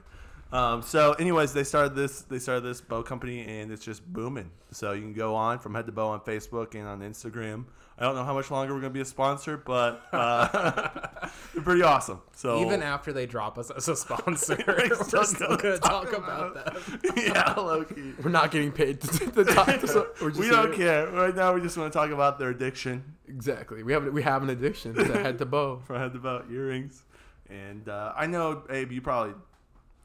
Um, 0.53 0.83
so, 0.83 1.13
anyways, 1.13 1.51
they 1.51 1.63
started 1.63 1.95
this. 1.95 2.21
They 2.21 2.37
started 2.37 2.61
this 2.61 2.79
bow 2.79 3.01
company, 3.01 3.41
and 3.45 3.71
it's 3.71 3.83
just 3.83 4.05
booming. 4.13 4.51
So 4.71 4.91
you 4.93 5.01
can 5.01 5.13
go 5.13 5.33
on 5.35 5.57
from 5.59 5.73
head 5.73 5.87
to 5.87 5.91
bow 5.91 6.09
on 6.09 6.19
Facebook 6.19 6.75
and 6.75 6.87
on 6.87 7.01
Instagram. 7.01 7.65
I 7.97 8.03
don't 8.03 8.15
know 8.15 8.23
how 8.23 8.33
much 8.33 8.49
longer 8.51 8.73
we're 8.73 8.81
gonna 8.81 8.91
be 8.93 9.01
a 9.01 9.05
sponsor, 9.05 9.57
but 9.57 10.01
uh, 10.11 10.47
they're 11.53 11.63
pretty 11.63 11.81
awesome. 11.83 12.21
So 12.35 12.59
Even 12.65 12.81
after 12.83 13.13
they 13.13 13.25
drop 13.25 13.57
us 13.57 13.69
as 13.71 13.87
a 13.87 13.95
sponsor, 13.95 14.57
We're 14.67 14.95
still 15.23 15.57
going 15.57 15.59
to 15.75 15.79
talk 15.79 16.11
talk 16.11 16.17
about 16.17 16.53
that. 16.55 17.13
yeah, 17.17 17.53
low 17.53 17.83
key. 17.83 18.13
We're 18.23 18.31
not 18.31 18.49
getting 18.51 18.71
paid 18.71 19.01
to, 19.01 19.31
to 19.31 19.43
talk 19.45 19.69
so, 19.87 20.07
We 20.21 20.49
don't 20.49 20.73
here- 20.75 21.05
care 21.05 21.07
right 21.11 21.35
now. 21.35 21.53
We 21.53 21.61
just 21.61 21.77
want 21.77 21.91
to 21.93 21.97
talk 21.97 22.09
about 22.11 22.39
their 22.39 22.49
addiction 22.49 23.03
Exactly. 23.27 23.83
We 23.83 23.93
have 23.93 24.05
we 24.07 24.21
have 24.23 24.43
an 24.43 24.49
addiction 24.49 24.93
to 24.95 25.05
head 25.13 25.37
to 25.39 25.45
bow. 25.45 25.79
from 25.85 25.97
head 25.97 26.13
to 26.13 26.19
bow 26.19 26.43
earrings, 26.51 27.03
and 27.49 27.87
uh, 27.89 28.13
I 28.15 28.25
know, 28.27 28.63
Abe, 28.69 28.91
you 28.91 29.01
probably, 29.01 29.33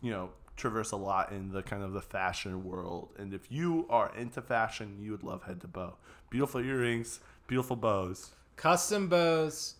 you 0.00 0.10
know, 0.10 0.30
traverse 0.56 0.92
a 0.92 0.96
lot 0.96 1.32
in 1.32 1.50
the 1.50 1.62
kind 1.62 1.82
of 1.82 1.92
the 1.92 2.02
fashion 2.02 2.64
world, 2.64 3.10
and 3.18 3.32
if 3.34 3.50
you 3.50 3.86
are 3.90 4.14
into 4.16 4.40
fashion, 4.42 4.98
you 5.00 5.10
would 5.12 5.22
love 5.22 5.42
head 5.44 5.60
to 5.62 5.68
bow. 5.68 5.94
Beautiful 6.30 6.60
earrings, 6.64 7.20
beautiful 7.46 7.76
bows. 7.76 8.30
Custom 8.56 9.08
bows, 9.08 9.74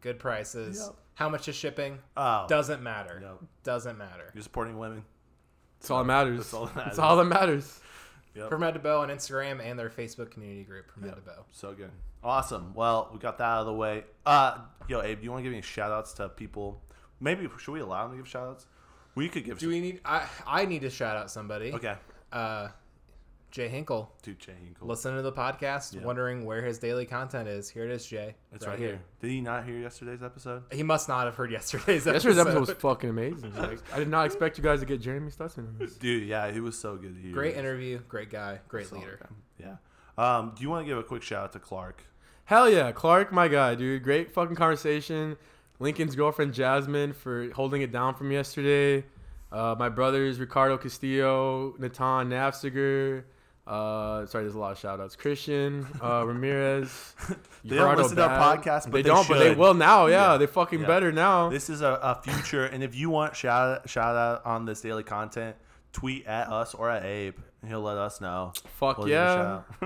good 0.00 0.18
prices. 0.18 0.82
Yep. 0.86 0.96
How 1.14 1.28
much 1.28 1.48
is 1.48 1.54
shipping? 1.54 1.98
Oh, 2.16 2.46
Doesn't 2.48 2.82
matter. 2.82 3.20
no, 3.20 3.38
Doesn't 3.62 3.98
matter. 3.98 4.30
you're 4.34 4.42
supporting 4.42 4.78
women. 4.78 5.04
That's 5.80 5.90
all 5.90 5.98
that 5.98 6.04
matters. 6.06 6.38
That's 6.38 6.54
all 6.54 6.66
that 6.66 6.74
That's 6.74 6.86
matters. 6.86 6.98
all 6.98 7.16
that 7.16 7.24
matters. 7.24 7.80
Yep. 8.34 8.48
From 8.48 8.62
Head 8.62 8.74
to 8.74 8.80
Bow 8.80 9.00
on 9.00 9.08
Instagram 9.08 9.60
and 9.64 9.78
their 9.78 9.90
Facebook 9.90 10.30
community 10.30 10.62
group, 10.64 10.90
From 10.92 11.02
Head 11.02 11.16
to 11.16 11.20
Bow. 11.22 11.44
So 11.50 11.72
good. 11.72 11.90
Awesome. 12.22 12.72
Well, 12.74 13.10
we 13.12 13.18
got 13.18 13.38
that 13.38 13.44
out 13.44 13.60
of 13.60 13.66
the 13.66 13.72
way. 13.74 14.04
Uh, 14.24 14.58
yo, 14.88 15.00
Abe, 15.02 15.18
do 15.18 15.24
you 15.24 15.30
want 15.30 15.40
to 15.40 15.42
give 15.44 15.52
any 15.52 15.62
shout 15.62 15.90
outs 15.90 16.12
to 16.14 16.28
people? 16.28 16.80
Maybe, 17.18 17.48
should 17.58 17.72
we 17.72 17.80
allow 17.80 18.02
them 18.06 18.12
to 18.16 18.22
give 18.22 18.28
shout 18.28 18.46
outs? 18.48 18.66
We 19.20 19.28
could 19.28 19.44
give 19.44 19.58
Do 19.58 19.68
we 19.68 19.80
need? 19.80 20.00
I 20.02 20.26
I 20.46 20.64
need 20.64 20.80
to 20.80 20.88
shout 20.90 21.14
out 21.18 21.30
somebody. 21.30 21.74
Okay. 21.74 21.94
Uh, 22.32 22.68
Jay 23.50 23.68
Hinkle. 23.68 24.10
Dude, 24.22 24.38
Jay 24.38 24.54
Hinkle. 24.64 24.86
Listen 24.88 25.14
to 25.14 25.20
the 25.20 25.32
podcast, 25.32 25.94
Yeah. 25.94 26.04
wondering 26.04 26.46
where 26.46 26.62
his 26.62 26.78
daily 26.78 27.04
content 27.04 27.48
is. 27.48 27.68
Here 27.68 27.84
it 27.84 27.90
is, 27.90 28.06
Jay. 28.06 28.34
It's 28.52 28.66
right, 28.66 28.78
here. 28.78 28.98
Did 29.20 29.28
he 29.30 29.40
not 29.42 29.66
hear 29.66 29.76
yesterday's 29.76 30.22
episode? 30.22 30.62
He 30.72 30.82
must 30.82 31.06
not 31.06 31.26
have 31.26 31.34
heard 31.34 31.50
yesterday's 31.52 32.06
episode. 32.06 32.12
Yesterday's 32.14 32.38
episode 32.38 32.60
was 32.60 32.70
fucking 32.70 33.10
amazing. 33.10 33.52
Like, 33.58 33.80
I 33.92 33.98
did 33.98 34.08
not 34.08 34.24
expect 34.24 34.56
you 34.56 34.64
guys 34.64 34.80
to 34.80 34.86
get 34.86 35.02
Jeremy 35.02 35.30
Stutson 35.30 35.58
on 35.68 35.76
this. 35.78 35.96
Dude, 35.96 36.26
yeah, 36.26 36.50
he 36.50 36.60
was 36.60 36.78
so 36.78 36.96
good. 36.96 37.14
He 37.20 37.30
Great 37.30 37.56
was 37.56 37.58
interview, 37.58 37.98
great 38.08 38.30
guy, 38.30 38.60
great 38.68 38.86
solid 38.86 39.02
leader. 39.02 39.18
guy. 39.20 39.76
Yeah. 40.16 40.38
Um, 40.38 40.52
do 40.56 40.62
you 40.62 40.70
want 40.70 40.86
to 40.86 40.88
give 40.88 40.96
a 40.96 41.02
quick 41.02 41.22
shout 41.22 41.44
out 41.44 41.52
to 41.52 41.58
Clark? 41.58 42.04
Hell 42.46 42.70
yeah, 42.70 42.90
Clark, 42.92 43.32
my 43.32 43.48
guy, 43.48 43.74
dude. 43.74 44.02
Great 44.02 44.32
fucking 44.32 44.56
conversation. 44.56 45.36
Lincoln's 45.80 46.14
girlfriend 46.14 46.54
Jasmine 46.54 47.12
for 47.12 47.50
holding 47.52 47.82
it 47.82 47.90
down 47.90 48.14
from 48.14 48.30
yesterday. 48.30 49.04
Uh, 49.50 49.74
my 49.78 49.88
brothers 49.88 50.38
Ricardo 50.38 50.78
Castillo, 50.78 51.74
Natan 51.78 52.28
Nafziger. 52.30 53.24
Uh, 53.66 54.26
sorry, 54.26 54.44
there's 54.44 54.54
a 54.54 54.58
lot 54.58 54.72
of 54.72 54.78
shout 54.78 55.00
outs. 55.00 55.16
Christian, 55.16 55.86
uh, 56.02 56.24
Ramirez. 56.26 57.14
They 57.64 57.76
don't 57.76 57.96
listen 57.96 58.16
to 58.16 58.26
our 58.26 58.56
podcast, 58.56 58.84
but 58.84 58.92
they, 58.92 59.02
they 59.02 59.08
don't, 59.10 59.28
but 59.28 59.38
they 59.38 59.54
will 59.54 59.74
now. 59.74 60.06
Yeah, 60.06 60.32
Yeah. 60.32 60.38
they 60.38 60.46
fucking 60.46 60.80
Yeah. 60.80 60.86
better 60.86 61.12
now. 61.12 61.50
This 61.50 61.68
is 61.68 61.82
a, 61.82 61.98
a 62.02 62.22
future, 62.22 62.64
and 62.64 62.82
if 62.82 62.94
you 62.94 63.10
want 63.10 63.36
shout 63.36 63.88
shout 63.88 64.16
out 64.16 64.46
on 64.46 64.64
this 64.64 64.80
daily 64.80 65.02
content, 65.02 65.56
tweet 65.92 66.26
at 66.26 66.48
us 66.48 66.74
or 66.74 66.88
at 66.90 67.04
Abe, 67.04 67.36
he'll 67.66 67.80
let 67.80 67.96
us 67.98 68.20
know. 68.20 68.52
Fuck 68.78 68.98
We'll 68.98 69.08
yeah. 69.08 69.62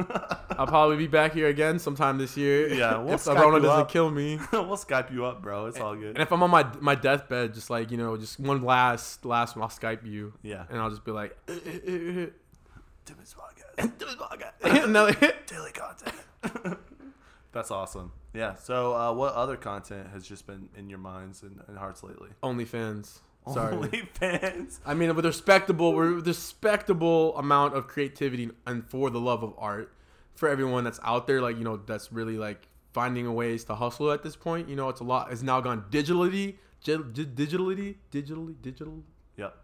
I'll 0.59 0.67
probably 0.67 0.97
be 0.97 1.07
back 1.07 1.33
here 1.33 1.49
again 1.49 1.79
sometime 1.79 2.19
this 2.19 2.37
year. 2.37 2.69
Yeah, 2.73 2.99
we'll 3.03 3.15
if 3.15 3.25
Skype 3.25 3.37
Corona 3.37 3.61
doesn't 3.61 3.81
up. 3.83 3.91
kill 3.91 4.11
me. 4.11 4.39
we'll 4.53 4.77
Skype 4.77 5.13
you 5.13 5.25
up, 5.25 5.43
bro. 5.43 5.67
It's 5.67 5.79
all 5.81 5.95
good. 5.97 6.11
And 6.11 6.19
if 6.19 6.31
I'm 6.33 6.43
on 6.43 6.51
my 6.51 6.67
my 6.81 6.95
deathbed, 6.95 7.55
just 7.55 7.71
like 7.71 7.91
you 7.91 7.97
know, 7.97 8.17
just 8.17 8.39
one 8.39 8.63
last 8.63 9.25
last 9.25 9.57
one, 9.57 9.63
I'll 9.63 9.69
Skype 9.69 10.07
you, 10.07 10.35
Yeah. 10.43 10.65
and 10.71 10.79
I'll 10.81 10.91
just 10.91 11.05
be 11.05 11.11
like. 11.13 11.37
Timmons 11.47 13.35
podcast. 13.35 13.99
Timmons 13.99 14.17
podcast. 14.17 14.85
and 14.85 15.47
daily 15.47 15.73
content. 15.73 16.79
That's 17.53 17.71
awesome. 17.71 18.13
Yeah. 18.33 18.55
So, 18.57 18.95
uh, 18.95 19.13
what 19.13 19.35
other 19.35 19.57
content 19.57 20.09
has 20.13 20.27
just 20.27 20.47
been 20.47 20.69
in 20.77 20.91
your 20.91 20.99
minds 20.99 21.43
and, 21.43 21.61
and 21.69 21.79
hearts 21.79 22.03
lately? 22.03 22.31
OnlyFans. 22.43 23.19
Sorry. 23.53 23.77
OnlyFans. 23.77 24.79
I 24.87 24.95
mean, 24.95 25.15
with 25.15 25.27
respectable, 25.27 25.93
with 25.93 26.27
respectable 26.27 27.37
amount 27.37 27.75
of 27.75 27.87
creativity 27.87 28.51
and 28.67 28.89
for 28.89 29.11
the 29.11 29.21
love 29.21 29.43
of 29.43 29.55
art, 29.59 29.93
for 30.35 30.49
everyone 30.49 30.85
that's 30.85 31.01
out 31.03 31.27
there, 31.27 31.41
like 31.41 31.59
you 31.59 31.65
know, 31.65 31.77
that's 31.77 32.13
really 32.13 32.37
like 32.37 32.69
finding 32.93 33.33
ways 33.35 33.65
to 33.65 33.75
hustle 33.75 34.11
at 34.13 34.23
this 34.23 34.37
point. 34.37 34.69
You 34.69 34.77
know, 34.77 34.89
it's 34.89 35.01
a 35.01 35.05
lot. 35.05 35.31
It's 35.31 35.43
now 35.43 35.61
gone 35.61 35.85
digitally, 35.91 36.57
digitally, 36.85 37.97
digitally, 38.13 38.55
digital. 38.63 39.03
Yep. 39.37 39.57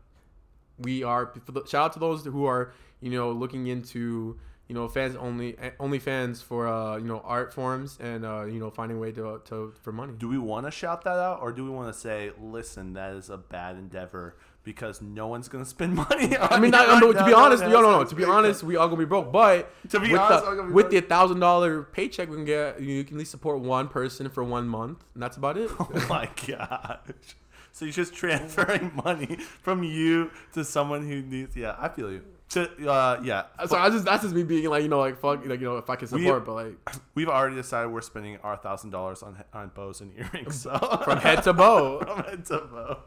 we 0.78 1.02
are 1.04 1.32
for 1.44 1.52
the, 1.52 1.64
shout 1.66 1.86
out 1.86 1.92
to 1.94 1.98
those 2.00 2.24
who 2.24 2.44
are 2.44 2.72
you 3.00 3.10
know 3.10 3.30
looking 3.32 3.66
into 3.68 4.38
you 4.70 4.74
know 4.78 4.86
fans 4.86 5.16
only 5.16 5.56
only 5.80 5.98
fans 5.98 6.40
for 6.48 6.68
uh 6.68 6.96
you 6.96 7.08
know 7.12 7.20
art 7.24 7.52
forms 7.52 7.98
and 8.00 8.24
uh 8.24 8.44
you 8.44 8.60
know 8.60 8.70
finding 8.70 8.98
a 8.98 9.00
way 9.00 9.10
to 9.18 9.40
to 9.50 9.74
for 9.82 9.90
money 9.90 10.12
Do 10.16 10.28
we 10.28 10.38
want 10.38 10.64
to 10.68 10.70
shout 10.70 11.02
that 11.08 11.18
out, 11.28 11.40
or 11.42 11.50
do 11.50 11.64
we 11.64 11.70
want 11.78 11.92
to 11.92 11.98
say, 12.06 12.30
"Listen, 12.40 12.92
that 12.98 13.10
is 13.14 13.30
a 13.30 13.36
bad 13.36 13.72
endeavor 13.84 14.36
because 14.62 15.02
no 15.02 15.26
one's 15.26 15.48
gonna 15.48 15.64
spend 15.76 15.94
money 16.08 16.36
on." 16.36 16.48
I 16.52 16.60
mean, 16.60 16.70
not, 16.70 17.00
no, 17.00 17.12
to 17.12 17.24
be 17.24 17.32
honest, 17.32 17.64
no, 17.64 17.80
no, 17.86 17.90
no. 17.98 18.04
To 18.04 18.14
be 18.14 18.22
honest, 18.36 18.62
we 18.62 18.76
all 18.76 18.86
gonna 18.86 18.98
be 19.06 19.12
broke. 19.14 19.32
But 19.32 19.72
To 19.90 19.98
be 19.98 20.12
with 20.12 20.20
honest, 20.20 20.44
the, 20.44 20.50
I'm 20.50 20.56
gonna 20.56 20.68
be 20.68 20.74
with 20.74 20.90
broke. 20.90 21.02
the 21.02 21.08
thousand 21.08 21.40
dollar 21.40 21.82
paycheck 21.82 22.28
we 22.30 22.36
can 22.36 22.44
get, 22.44 22.80
you 22.80 23.02
can 23.02 23.16
at 23.16 23.18
least 23.18 23.32
support 23.32 23.58
one 23.60 23.88
person 23.88 24.28
for 24.30 24.44
one 24.44 24.68
month, 24.68 25.02
and 25.14 25.22
that's 25.22 25.36
about 25.36 25.56
it. 25.58 25.68
Oh 25.80 26.06
my 26.08 26.28
gosh. 26.46 27.34
So 27.72 27.84
you're 27.84 27.92
just 27.94 28.14
transferring 28.22 28.92
money 29.04 29.36
from 29.62 29.82
you 29.82 30.30
to 30.54 30.64
someone 30.64 31.06
who 31.06 31.22
needs. 31.22 31.56
Yeah, 31.56 31.76
I 31.78 31.88
feel 31.88 32.10
you. 32.10 32.22
To 32.50 32.90
uh, 32.90 33.20
yeah. 33.22 33.44
so 33.68 33.76
I 33.76 33.90
just 33.90 34.04
that's 34.04 34.24
just 34.24 34.34
me 34.34 34.42
being 34.42 34.68
like 34.68 34.82
you 34.82 34.88
know 34.88 34.98
like 34.98 35.20
fuck 35.20 35.46
like 35.46 35.60
you 35.60 35.66
know 35.66 35.76
if 35.76 35.88
I 35.88 35.94
can 35.94 36.08
We- 36.10 36.24
support, 36.24 36.44
but 36.44 36.54
like 36.54 36.90
We've 37.14 37.28
already 37.28 37.54
decided 37.54 37.92
we're 37.92 38.00
spending 38.00 38.38
our 38.38 38.56
thousand 38.56 38.90
dollars 38.90 39.22
on 39.22 39.36
on 39.52 39.68
bows 39.72 40.00
and 40.00 40.12
earrings. 40.18 40.62
So 40.62 40.76
from 41.04 41.18
head 41.18 41.44
to 41.44 41.52
bow. 41.52 42.00
from 42.00 42.24
head 42.24 42.44
to 42.46 42.58
bow. 42.58 42.98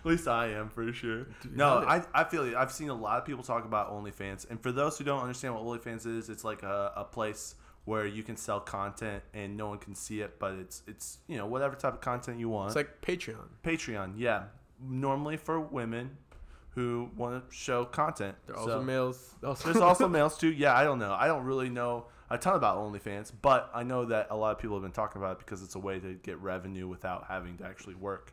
At 0.00 0.04
least 0.06 0.28
I 0.28 0.48
am 0.48 0.68
for 0.68 0.92
sure. 0.92 1.26
No, 1.50 1.78
I, 1.78 2.02
I 2.12 2.24
feel 2.24 2.46
you. 2.46 2.56
I've 2.58 2.70
seen 2.72 2.90
a 2.90 2.94
lot 2.94 3.16
of 3.18 3.24
people 3.24 3.42
talk 3.42 3.64
about 3.64 3.90
OnlyFans, 3.90 4.48
and 4.50 4.62
for 4.62 4.70
those 4.70 4.98
who 4.98 5.04
don't 5.04 5.20
understand 5.22 5.54
what 5.54 5.64
OnlyFans 5.64 6.06
is, 6.06 6.28
it's 6.28 6.44
like 6.44 6.62
a, 6.62 6.92
a 6.96 7.04
place 7.04 7.54
where 7.90 8.06
you 8.06 8.22
can 8.22 8.36
sell 8.36 8.60
content 8.60 9.20
and 9.34 9.56
no 9.56 9.66
one 9.66 9.78
can 9.78 9.96
see 9.96 10.20
it, 10.20 10.38
but 10.38 10.52
it's 10.54 10.82
it's 10.86 11.18
you 11.26 11.36
know 11.36 11.44
whatever 11.46 11.74
type 11.74 11.94
of 11.94 12.00
content 12.00 12.38
you 12.38 12.48
want. 12.48 12.68
It's 12.68 12.76
like 12.76 13.00
Patreon. 13.02 13.48
Patreon, 13.64 14.12
yeah. 14.16 14.44
Normally 14.80 15.36
for 15.36 15.58
women 15.58 16.16
who 16.76 17.10
want 17.16 17.50
to 17.50 17.54
show 17.54 17.84
content. 17.84 18.36
There 18.46 18.56
are 18.56 18.64
So- 18.64 18.72
also 18.74 18.82
males. 18.84 19.34
Also 19.44 19.64
there's 19.72 19.82
also 19.82 20.06
males 20.06 20.38
too. 20.38 20.52
Yeah, 20.52 20.72
I 20.74 20.84
don't 20.84 21.00
know. 21.00 21.12
I 21.12 21.26
don't 21.26 21.42
really 21.44 21.68
know 21.68 22.06
a 22.30 22.38
ton 22.38 22.54
about 22.54 22.78
OnlyFans, 22.78 23.32
but 23.42 23.68
I 23.74 23.82
know 23.82 24.04
that 24.04 24.28
a 24.30 24.36
lot 24.36 24.52
of 24.52 24.58
people 24.60 24.76
have 24.76 24.84
been 24.84 24.92
talking 24.92 25.20
about 25.20 25.32
it 25.32 25.38
because 25.40 25.60
it's 25.64 25.74
a 25.74 25.80
way 25.80 25.98
to 25.98 26.14
get 26.14 26.38
revenue 26.38 26.86
without 26.86 27.24
having 27.28 27.56
to 27.58 27.64
actually 27.64 27.96
work. 27.96 28.32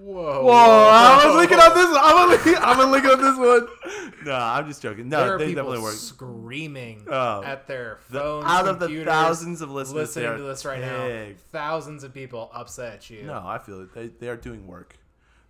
Whoa. 0.00 0.44
Whoa! 0.44 0.50
I 0.52 1.26
was 1.26 1.34
looking 1.36 1.58
at 1.58 1.74
this. 1.74 1.86
one. 1.86 2.00
I'm 2.02 2.28
looking. 2.30 2.54
I'm 2.56 2.90
looking 2.90 3.10
at 3.10 3.18
this 3.18 3.36
one. 3.38 4.12
No, 4.26 4.34
I'm 4.34 4.66
just 4.66 4.82
joking. 4.82 5.08
No, 5.08 5.24
There 5.24 5.34
are 5.36 5.38
they 5.38 5.46
people 5.48 5.62
definitely 5.66 5.84
work. 5.84 5.94
screaming 5.94 7.06
Oh. 7.08 7.44
at 7.44 7.68
their 7.68 8.00
The- 8.10 8.18
phones, 8.18 8.44
out 8.48 8.66
of 8.66 8.80
the 8.80 9.04
thousands 9.04 9.60
of 9.62 9.70
listeners, 9.70 10.16
listening 10.16 10.38
to 10.38 10.42
this 10.42 10.64
right 10.64 10.80
big. 10.80 11.36
now. 11.36 11.42
Thousands 11.52 12.02
of 12.02 12.12
people 12.12 12.50
upset 12.52 12.94
at 12.94 13.10
you. 13.10 13.22
No, 13.22 13.40
I 13.46 13.58
feel 13.58 13.82
it. 13.82 13.94
They, 13.94 14.08
they 14.08 14.28
are 14.28 14.36
doing 14.36 14.66
work. 14.66 14.96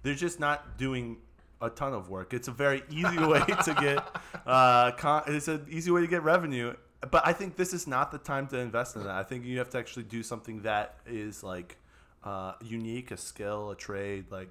They're 0.02 0.14
just 0.14 0.38
not 0.40 0.76
doing 0.76 1.16
a 1.62 1.70
ton 1.70 1.94
of 1.94 2.10
work. 2.10 2.34
It's 2.34 2.48
a 2.48 2.52
very 2.52 2.82
easy 2.90 3.18
way 3.18 3.40
to 3.64 3.74
get. 3.80 4.06
Uh, 4.46 4.90
con- 4.92 5.22
it's 5.28 5.48
an 5.48 5.64
easy 5.70 5.90
way 5.90 6.02
to 6.02 6.06
get 6.06 6.22
revenue. 6.22 6.74
But 7.10 7.26
I 7.26 7.32
think 7.32 7.56
this 7.56 7.72
is 7.72 7.86
not 7.86 8.12
the 8.12 8.18
time 8.18 8.46
to 8.48 8.58
invest 8.58 8.94
in 8.96 9.04
that. 9.04 9.12
I 9.14 9.22
think 9.22 9.46
you 9.46 9.56
have 9.58 9.70
to 9.70 9.78
actually 9.78 10.02
do 10.04 10.22
something 10.22 10.62
that 10.62 10.96
is 11.06 11.42
like 11.42 11.78
uh, 12.26 12.54
unique, 12.60 13.12
a 13.12 13.16
skill, 13.16 13.70
a 13.70 13.76
trade. 13.76 14.24
Like 14.30 14.48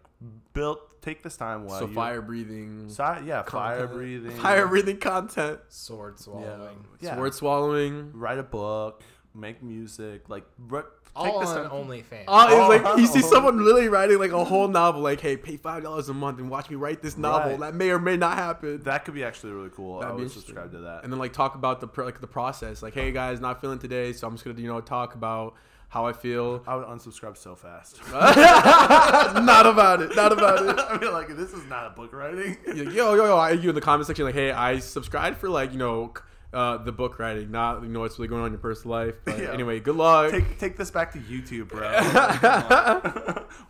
built, 0.53 1.01
take 1.01 1.23
this 1.23 1.35
time 1.35 1.65
while 1.65 1.79
So 1.79 1.87
you. 1.87 1.93
fire 1.93 2.21
breathing. 2.21 2.87
Si- 2.87 3.03
yeah, 3.25 3.43
fire 3.43 3.85
breathing. 3.87 4.31
Fire 4.37 4.67
breathing 4.67 4.97
content. 4.97 5.59
Sword 5.67 6.19
swallowing. 6.19 6.85
Yeah. 7.01 7.15
Sword 7.15 7.33
swallowing. 7.33 8.11
Write 8.13 8.37
a 8.39 8.43
book. 8.43 9.03
Make 9.33 9.61
music. 9.61 10.29
Like 10.29 10.45
re- 10.57 10.81
take 10.81 11.33
All 11.33 11.39
this 11.41 11.49
on 11.49 11.69
time. 11.69 11.71
OnlyFans. 11.85 12.23
Oh, 12.29 12.71
it's 12.71 12.85
like 12.85 12.97
you 12.97 13.07
see 13.07 13.19
someone 13.21 13.57
literally 13.57 13.89
writing 13.89 14.19
like 14.19 14.31
a 14.31 14.45
whole 14.45 14.69
novel, 14.69 15.01
like, 15.01 15.19
"Hey, 15.19 15.35
pay 15.35 15.57
five 15.57 15.83
dollars 15.83 16.07
a 16.07 16.13
month 16.13 16.39
and 16.39 16.49
watch 16.49 16.69
me 16.69 16.77
write 16.77 17.01
this 17.01 17.17
novel." 17.17 17.51
Right. 17.51 17.59
That 17.59 17.75
may 17.75 17.89
or 17.89 17.99
may 17.99 18.15
not 18.15 18.37
happen. 18.37 18.79
That 18.83 19.03
could 19.03 19.13
be 19.13 19.25
actually 19.25 19.51
really 19.51 19.71
cool. 19.71 19.99
That'd 19.99 20.13
I 20.13 20.15
would 20.15 20.31
subscribe 20.31 20.71
to 20.71 20.77
that. 20.79 21.03
and 21.03 21.11
then 21.11 21.19
like 21.19 21.33
talk 21.33 21.55
about 21.55 21.81
the 21.81 21.87
pr- 21.89 22.03
like 22.03 22.21
the 22.21 22.27
process. 22.27 22.81
Like, 22.81 22.93
hey 22.93 23.11
guys, 23.11 23.41
not 23.41 23.59
feeling 23.59 23.79
today, 23.79 24.13
so 24.13 24.25
I'm 24.27 24.35
just 24.35 24.45
gonna 24.45 24.57
you 24.61 24.67
know 24.69 24.79
talk 24.79 25.15
about 25.15 25.55
how 25.89 26.05
I 26.05 26.13
feel. 26.13 26.63
I 26.67 26.75
would 26.75 26.85
unsubscribe 26.87 27.37
so 27.37 27.55
fast. 27.55 27.99
not 28.11 29.65
about 29.65 30.01
it. 30.01 30.15
Not 30.15 30.31
about 30.31 30.65
it. 30.67 30.79
I 30.89 30.97
mean, 30.99 31.11
like 31.13 31.29
this 31.35 31.53
is 31.53 31.65
not 31.67 31.87
a 31.87 31.89
book 31.91 32.13
writing. 32.13 32.57
Yo, 32.67 32.73
yo, 32.83 33.13
yo, 33.15 33.25
yo, 33.25 33.37
I, 33.37 33.51
you 33.51 33.69
in 33.69 33.75
the 33.75 33.81
comment 33.81 34.07
section 34.07 34.25
like, 34.25 34.35
hey, 34.35 34.51
I 34.51 34.79
subscribed 34.79 35.37
for 35.37 35.49
like 35.49 35.71
you 35.71 35.77
know 35.79 36.13
uh, 36.53 36.77
the 36.77 36.91
book 36.91 37.19
writing, 37.19 37.51
not 37.51 37.81
you 37.83 37.89
know 37.89 38.01
what's 38.01 38.17
really 38.17 38.27
going 38.29 38.41
on 38.41 38.47
in 38.47 38.53
your 38.53 38.59
personal 38.61 38.97
life. 38.97 39.15
But 39.25 39.39
Yeah. 39.39 39.51
anyway, 39.53 39.79
good 39.79 39.95
luck. 39.95 40.31
Take 40.31 40.57
take 40.59 40.77
this 40.77 40.91
back 40.91 41.11
to 41.13 41.19
YouTube, 41.19 41.69
bro, 41.69 41.87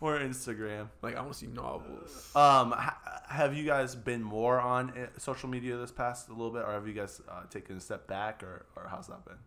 or 0.01 0.19
Instagram. 0.19 0.89
like 1.01 1.15
I 1.15 1.22
want 1.22 1.34
to 1.34 1.38
see 1.39 1.48
novels. 1.48 2.31
Um, 2.36 2.72
ha- 2.72 2.98
have 3.27 3.55
you 3.55 3.65
guys 3.65 3.95
been 3.95 4.22
more 4.24 4.60
on 4.60 4.91
uh, 4.91 5.07
social 5.17 5.50
media 5.50 5.77
this 5.77 5.91
past 5.91 6.29
a 6.29 6.31
little 6.31 6.51
bit, 6.51 6.63
or 6.63 6.72
have 6.74 6.88
you 6.88 6.93
guys 6.93 7.22
uh, 7.29 7.43
taken 7.50 7.77
a 7.77 7.79
step 7.81 8.07
back, 8.07 8.43
or 8.43 8.65
or 8.75 8.88
how's 8.89 9.07
that 9.07 9.25
been? 9.25 9.38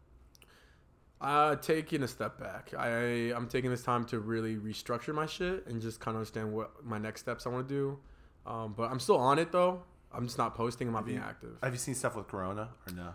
Uh, 1.20 1.56
taking 1.56 2.02
a 2.04 2.08
step 2.08 2.38
back. 2.38 2.72
I 2.78 3.32
I'm 3.34 3.48
taking 3.48 3.70
this 3.70 3.82
time 3.82 4.04
to 4.06 4.20
really 4.20 4.56
restructure 4.56 5.12
my 5.12 5.26
shit 5.26 5.66
and 5.66 5.82
just 5.82 5.98
kind 5.98 6.14
of 6.14 6.20
understand 6.20 6.52
what 6.52 6.84
my 6.84 6.98
next 6.98 7.20
steps 7.22 7.44
I 7.46 7.50
want 7.50 7.68
to 7.68 7.74
do. 7.74 7.98
Um, 8.46 8.72
but 8.76 8.90
I'm 8.90 9.00
still 9.00 9.16
on 9.18 9.38
it 9.38 9.50
though. 9.50 9.82
I'm 10.12 10.24
just 10.26 10.38
not 10.38 10.54
posting. 10.54 10.86
I'm 10.86 10.94
not 10.94 11.04
being 11.06 11.18
you- 11.18 11.24
active. 11.24 11.56
Have 11.62 11.72
you 11.72 11.78
seen 11.78 11.94
stuff 11.94 12.14
with 12.14 12.28
Corona 12.28 12.68
or 12.86 12.92
no? 12.94 13.08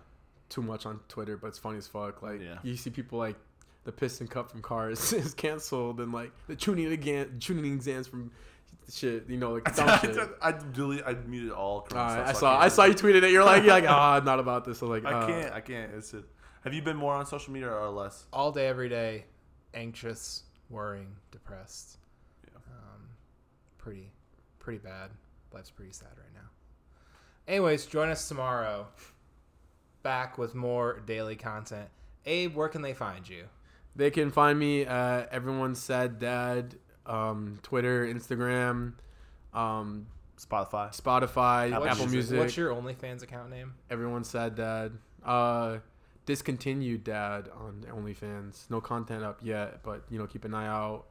Too 0.50 0.62
much 0.62 0.86
on 0.86 1.00
Twitter, 1.08 1.38
but 1.38 1.48
it's 1.48 1.58
funny 1.58 1.78
as 1.78 1.88
fuck. 1.88 2.22
Like 2.22 2.42
Yeah. 2.42 2.58
you 2.62 2.76
see 2.76 2.90
people 2.90 3.18
like 3.20 3.38
the 3.86 3.92
piston 3.92 4.28
cup 4.28 4.52
from 4.52 4.62
Cars 4.62 5.14
is 5.14 5.34
canceled, 5.34 6.00
and 6.02 6.12
like 6.12 6.32
the 6.48 6.56
tuning 6.56 6.92
again 6.92 7.38
tuning 7.40 7.74
exams 7.74 8.08
from 8.08 8.32
shit. 8.92 9.30
You 9.30 9.38
know, 9.38 9.54
like 9.54 9.76
dumb 9.78 9.98
shit. 10.02 10.18
I, 10.42 10.52
delete, 10.74 11.04
I 11.08 11.14
muted 11.14 11.52
all. 11.52 11.82
Corona 11.82 12.22
Uh, 12.22 12.26
I 12.28 12.34
saw 12.34 12.60
I 12.60 12.68
saw 12.68 12.84
you 12.84 12.94
tweeted 12.96 13.24
it. 13.24 13.32
You're 13.32 13.46
like 13.46 13.64
you're 13.64 13.72
like 13.72 13.88
ah 13.90 14.22
not 14.24 14.40
about 14.40 14.66
this. 14.66 14.82
I'm 14.82 14.90
like 14.90 15.06
I 15.06 15.14
uh, 15.14 15.26
can't. 15.28 15.54
I 15.54 15.62
can't. 15.62 15.94
It's 15.96 16.14
it. 16.14 16.26
Have 16.64 16.74
you 16.74 16.82
been 16.82 16.96
more 16.96 17.14
on 17.14 17.26
social 17.26 17.52
media 17.52 17.70
or 17.70 17.90
less? 17.90 18.26
All 18.32 18.52
day, 18.52 18.68
every 18.68 18.88
day, 18.88 19.26
anxious, 19.74 20.44
worrying, 20.70 21.14
depressed. 21.30 21.98
Yeah. 22.48 22.58
Um, 22.68 23.02
pretty, 23.78 24.12
pretty 24.60 24.80
bad. 24.80 25.10
Life's 25.54 25.72
pretty 25.72 25.92
sad 25.92 26.10
right 26.18 26.34
now. 26.34 26.50
Anyways, 27.50 27.86
join 27.86 28.10
us 28.10 28.30
tomorrow. 28.30 28.88
Back 30.04 30.38
with 30.38 30.56
more 30.56 31.02
daily 31.06 31.36
content. 31.36 31.90
Abe, 32.26 32.56
where 32.56 32.70
can 32.70 32.82
they 32.82 32.94
find 32.94 33.28
you? 33.28 33.44
They 33.98 34.10
can 34.10 34.32
find 34.32 34.58
me 34.58 34.86
at 34.86 35.28
everyone 35.34 35.76
said 35.76 36.18
dad, 36.18 36.76
um, 37.06 37.60
Twitter, 37.62 38.06
Instagram, 38.08 38.94
um, 39.54 40.08
Spotify. 40.40 40.96
Spotify, 40.98 41.74
Apple 41.74 41.88
Apple, 41.88 42.06
Music. 42.06 42.32
Music. 42.32 42.40
What's 42.40 42.58
your 42.58 42.74
OnlyFans 42.74 43.22
account 43.22 43.50
name? 43.50 43.74
everyone 43.90 44.24
said 44.24 44.56
dad. 44.56 44.94
Uh, 45.26 45.80
discontinued 46.26 47.04
dad 47.04 47.50
on 47.56 47.86
OnlyFans. 47.90 48.70
No 48.70 48.82
content 48.82 49.24
up 49.24 49.40
yet, 49.42 49.84
but 49.84 50.04
you 50.10 50.18
know 50.20 50.28
keep 50.28 50.46
an 50.46 50.54
eye 50.54 50.68
out. 50.68 51.06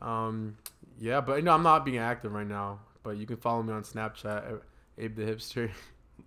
Um, 0.00 0.56
yeah, 0.98 1.20
but 1.20 1.36
you 1.36 1.42
know 1.42 1.52
I'm 1.52 1.62
not 1.62 1.84
being 1.84 1.98
active 1.98 2.32
right 2.32 2.46
now. 2.46 2.80
But 3.02 3.16
you 3.16 3.26
can 3.26 3.36
follow 3.36 3.62
me 3.62 3.72
on 3.72 3.82
Snapchat, 3.82 4.52
at 4.52 4.62
Abe 4.98 5.16
the 5.16 5.22
Hipster. 5.22 5.70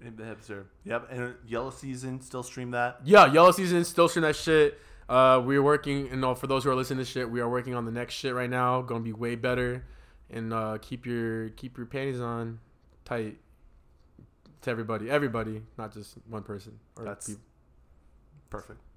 Abe 0.04 0.18
the 0.18 0.24
hipster. 0.24 0.66
Yep. 0.86 1.08
And 1.12 1.36
Yellow 1.48 1.70
Season 1.70 2.20
still 2.22 2.42
stream 2.44 2.72
that. 2.72 3.00
Yeah, 3.04 3.32
Yellow 3.32 3.52
Season 3.52 3.84
still 3.86 4.10
stream 4.10 4.24
that 4.24 4.36
shit. 4.36 4.80
Uh, 5.08 5.42
we're 5.46 5.62
working, 5.62 6.08
you 6.08 6.16
know, 6.16 6.34
for 6.34 6.48
those 6.48 6.64
who 6.64 6.72
are 6.72 6.76
listening 6.76 7.00
to 7.00 7.06
shit, 7.06 7.30
we 7.30 7.42
are 7.42 7.50
working 7.50 7.76
on 7.76 7.86
the 7.86 7.92
next 7.92 8.16
shit 8.16 8.34
right 8.34 8.50
now. 8.50 8.82
Gonna 8.82 9.02
be 9.02 9.14
way 9.14 9.36
better, 9.36 9.86
and 10.30 10.52
uh, 10.54 10.78
keep 10.82 11.06
your 11.06 11.50
keep 11.50 11.78
your 11.78 11.86
panties 11.86 12.20
on 12.22 12.60
tight 13.06 13.38
to 14.62 14.70
everybody, 14.72 15.10
everybody, 15.10 15.62
not 15.78 15.94
just 15.94 16.16
one 16.28 16.44
person 16.44 16.80
or 16.98 17.04
That's- 17.04 17.28
people. 17.28 17.44
Perfect. 18.54 18.93